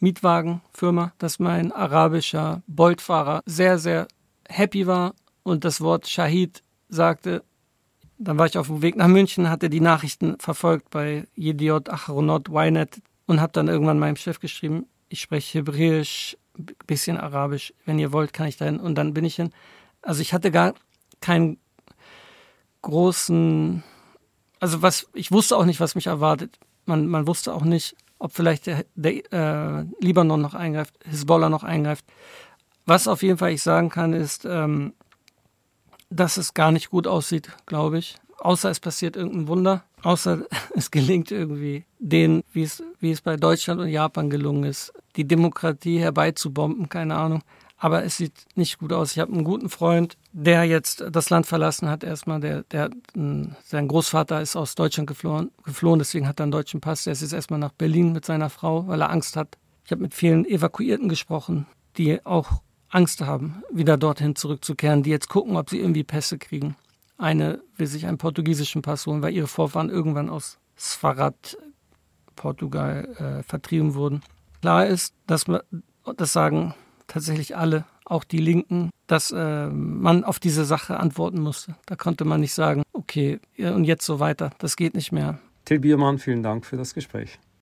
Mietwagenfirma, 0.00 1.12
dass 1.18 1.38
mein 1.38 1.72
arabischer 1.72 2.62
Boltfahrer 2.66 3.40
sehr, 3.46 3.78
sehr 3.78 4.06
happy 4.48 4.86
war 4.86 5.14
und 5.42 5.64
das 5.64 5.80
Wort 5.80 6.06
Shahid 6.06 6.62
sagte, 6.88 7.42
dann 8.18 8.38
war 8.38 8.46
ich 8.46 8.58
auf 8.58 8.68
dem 8.68 8.82
Weg 8.82 8.96
nach 8.96 9.08
München, 9.08 9.50
hatte 9.50 9.68
die 9.68 9.80
Nachrichten 9.80 10.38
verfolgt 10.38 10.90
bei 10.90 11.26
Jediot, 11.34 11.88
Acharonot, 11.88 12.48
Ynet 12.48 13.00
und 13.26 13.40
habe 13.40 13.52
dann 13.52 13.68
irgendwann 13.68 13.98
meinem 13.98 14.16
Chef 14.16 14.40
geschrieben, 14.40 14.86
ich 15.08 15.20
spreche 15.20 15.58
Hebräisch, 15.58 16.36
bisschen 16.86 17.18
Arabisch, 17.18 17.74
wenn 17.84 17.98
ihr 17.98 18.12
wollt, 18.12 18.32
kann 18.32 18.46
ich 18.46 18.56
dahin. 18.56 18.78
Und 18.78 18.94
dann 18.96 19.14
bin 19.14 19.24
ich 19.24 19.36
hin. 19.36 19.50
Also 20.02 20.22
ich 20.22 20.32
hatte 20.32 20.50
gar 20.50 20.74
keinen 21.20 21.58
großen, 22.82 23.82
also 24.60 24.82
was, 24.82 25.08
ich 25.14 25.32
wusste 25.32 25.56
auch 25.56 25.64
nicht, 25.64 25.80
was 25.80 25.94
mich 25.94 26.06
erwartet. 26.06 26.58
Man, 26.86 27.06
man 27.06 27.26
wusste 27.26 27.54
auch 27.54 27.64
nicht, 27.64 27.96
ob 28.18 28.32
vielleicht 28.32 28.66
der, 28.66 28.84
der 28.94 29.32
äh, 29.32 29.84
Libanon 30.00 30.40
noch 30.40 30.54
eingreift, 30.54 30.94
Hisbollah 31.08 31.48
noch 31.48 31.64
eingreift. 31.64 32.04
Was 32.86 33.08
auf 33.08 33.22
jeden 33.22 33.38
Fall 33.38 33.52
ich 33.52 33.62
sagen 33.62 33.88
kann, 33.88 34.12
ist, 34.12 34.44
ähm, 34.44 34.92
dass 36.14 36.36
es 36.36 36.54
gar 36.54 36.70
nicht 36.70 36.90
gut 36.90 37.06
aussieht, 37.06 37.50
glaube 37.66 37.98
ich. 37.98 38.16
Außer 38.38 38.70
es 38.70 38.80
passiert 38.80 39.16
irgendein 39.16 39.48
Wunder. 39.48 39.84
Außer 40.02 40.42
es 40.74 40.90
gelingt 40.90 41.30
irgendwie 41.30 41.84
denen, 41.98 42.42
wie 42.52 42.62
es, 42.62 42.82
wie 43.00 43.10
es 43.10 43.20
bei 43.20 43.36
Deutschland 43.36 43.80
und 43.80 43.88
Japan 43.88 44.30
gelungen 44.30 44.64
ist, 44.64 44.92
die 45.16 45.26
Demokratie 45.26 45.98
herbeizubomben, 45.98 46.88
keine 46.88 47.16
Ahnung. 47.16 47.42
Aber 47.76 48.04
es 48.04 48.16
sieht 48.16 48.46
nicht 48.54 48.78
gut 48.78 48.92
aus. 48.92 49.12
Ich 49.12 49.18
habe 49.18 49.32
einen 49.32 49.44
guten 49.44 49.68
Freund, 49.68 50.16
der 50.32 50.64
jetzt 50.64 51.04
das 51.10 51.28
Land 51.28 51.46
verlassen 51.46 51.88
hat. 51.88 52.02
Erstmal, 52.02 52.40
der, 52.40 52.62
der, 52.64 52.88
sein 53.14 53.88
Großvater 53.88 54.40
ist 54.40 54.56
aus 54.56 54.74
Deutschland 54.74 55.06
geflohen, 55.06 55.50
geflohen, 55.64 55.98
deswegen 55.98 56.26
hat 56.26 56.40
er 56.40 56.44
einen 56.44 56.52
deutschen 56.52 56.80
Pass. 56.80 57.04
Der 57.04 57.12
ist 57.12 57.20
jetzt 57.20 57.34
erstmal 57.34 57.58
nach 57.58 57.72
Berlin 57.72 58.12
mit 58.12 58.24
seiner 58.24 58.48
Frau, 58.48 58.86
weil 58.86 59.02
er 59.02 59.10
Angst 59.10 59.36
hat. 59.36 59.58
Ich 59.84 59.90
habe 59.90 60.02
mit 60.02 60.14
vielen 60.14 60.46
Evakuierten 60.46 61.10
gesprochen, 61.10 61.66
die 61.98 62.24
auch 62.24 62.62
Angst 62.94 63.20
haben, 63.20 63.62
wieder 63.72 63.96
dorthin 63.96 64.36
zurückzukehren, 64.36 65.02
die 65.02 65.10
jetzt 65.10 65.28
gucken, 65.28 65.56
ob 65.56 65.68
sie 65.68 65.80
irgendwie 65.80 66.04
Pässe 66.04 66.38
kriegen. 66.38 66.76
Eine 67.18 67.60
will 67.76 67.86
sich 67.86 68.06
einen 68.06 68.18
portugiesischen 68.18 68.82
Pass 68.82 69.06
holen, 69.06 69.22
weil 69.22 69.34
ihre 69.34 69.46
Vorfahren 69.46 69.90
irgendwann 69.90 70.28
aus 70.28 70.58
Sfarad, 70.76 71.58
Portugal, 72.36 73.08
äh, 73.18 73.42
vertrieben 73.42 73.94
wurden. 73.94 74.22
Klar 74.60 74.86
ist, 74.86 75.14
dass 75.26 75.46
man, 75.46 75.60
das 76.16 76.32
sagen 76.32 76.74
tatsächlich 77.06 77.56
alle, 77.56 77.84
auch 78.04 78.24
die 78.24 78.38
Linken, 78.38 78.90
dass 79.06 79.30
äh, 79.30 79.68
man 79.68 80.24
auf 80.24 80.38
diese 80.38 80.64
Sache 80.64 80.98
antworten 80.98 81.40
musste. 81.40 81.76
Da 81.86 81.96
konnte 81.96 82.24
man 82.24 82.40
nicht 82.40 82.54
sagen, 82.54 82.82
okay, 82.92 83.40
und 83.58 83.84
jetzt 83.84 84.04
so 84.04 84.20
weiter. 84.20 84.50
Das 84.58 84.76
geht 84.76 84.94
nicht 84.94 85.12
mehr. 85.12 85.38
Till 85.64 85.80
Biermann, 85.80 86.18
vielen 86.18 86.42
Dank 86.42 86.66
für 86.66 86.76
das 86.76 86.94
Gespräch. 86.94 87.38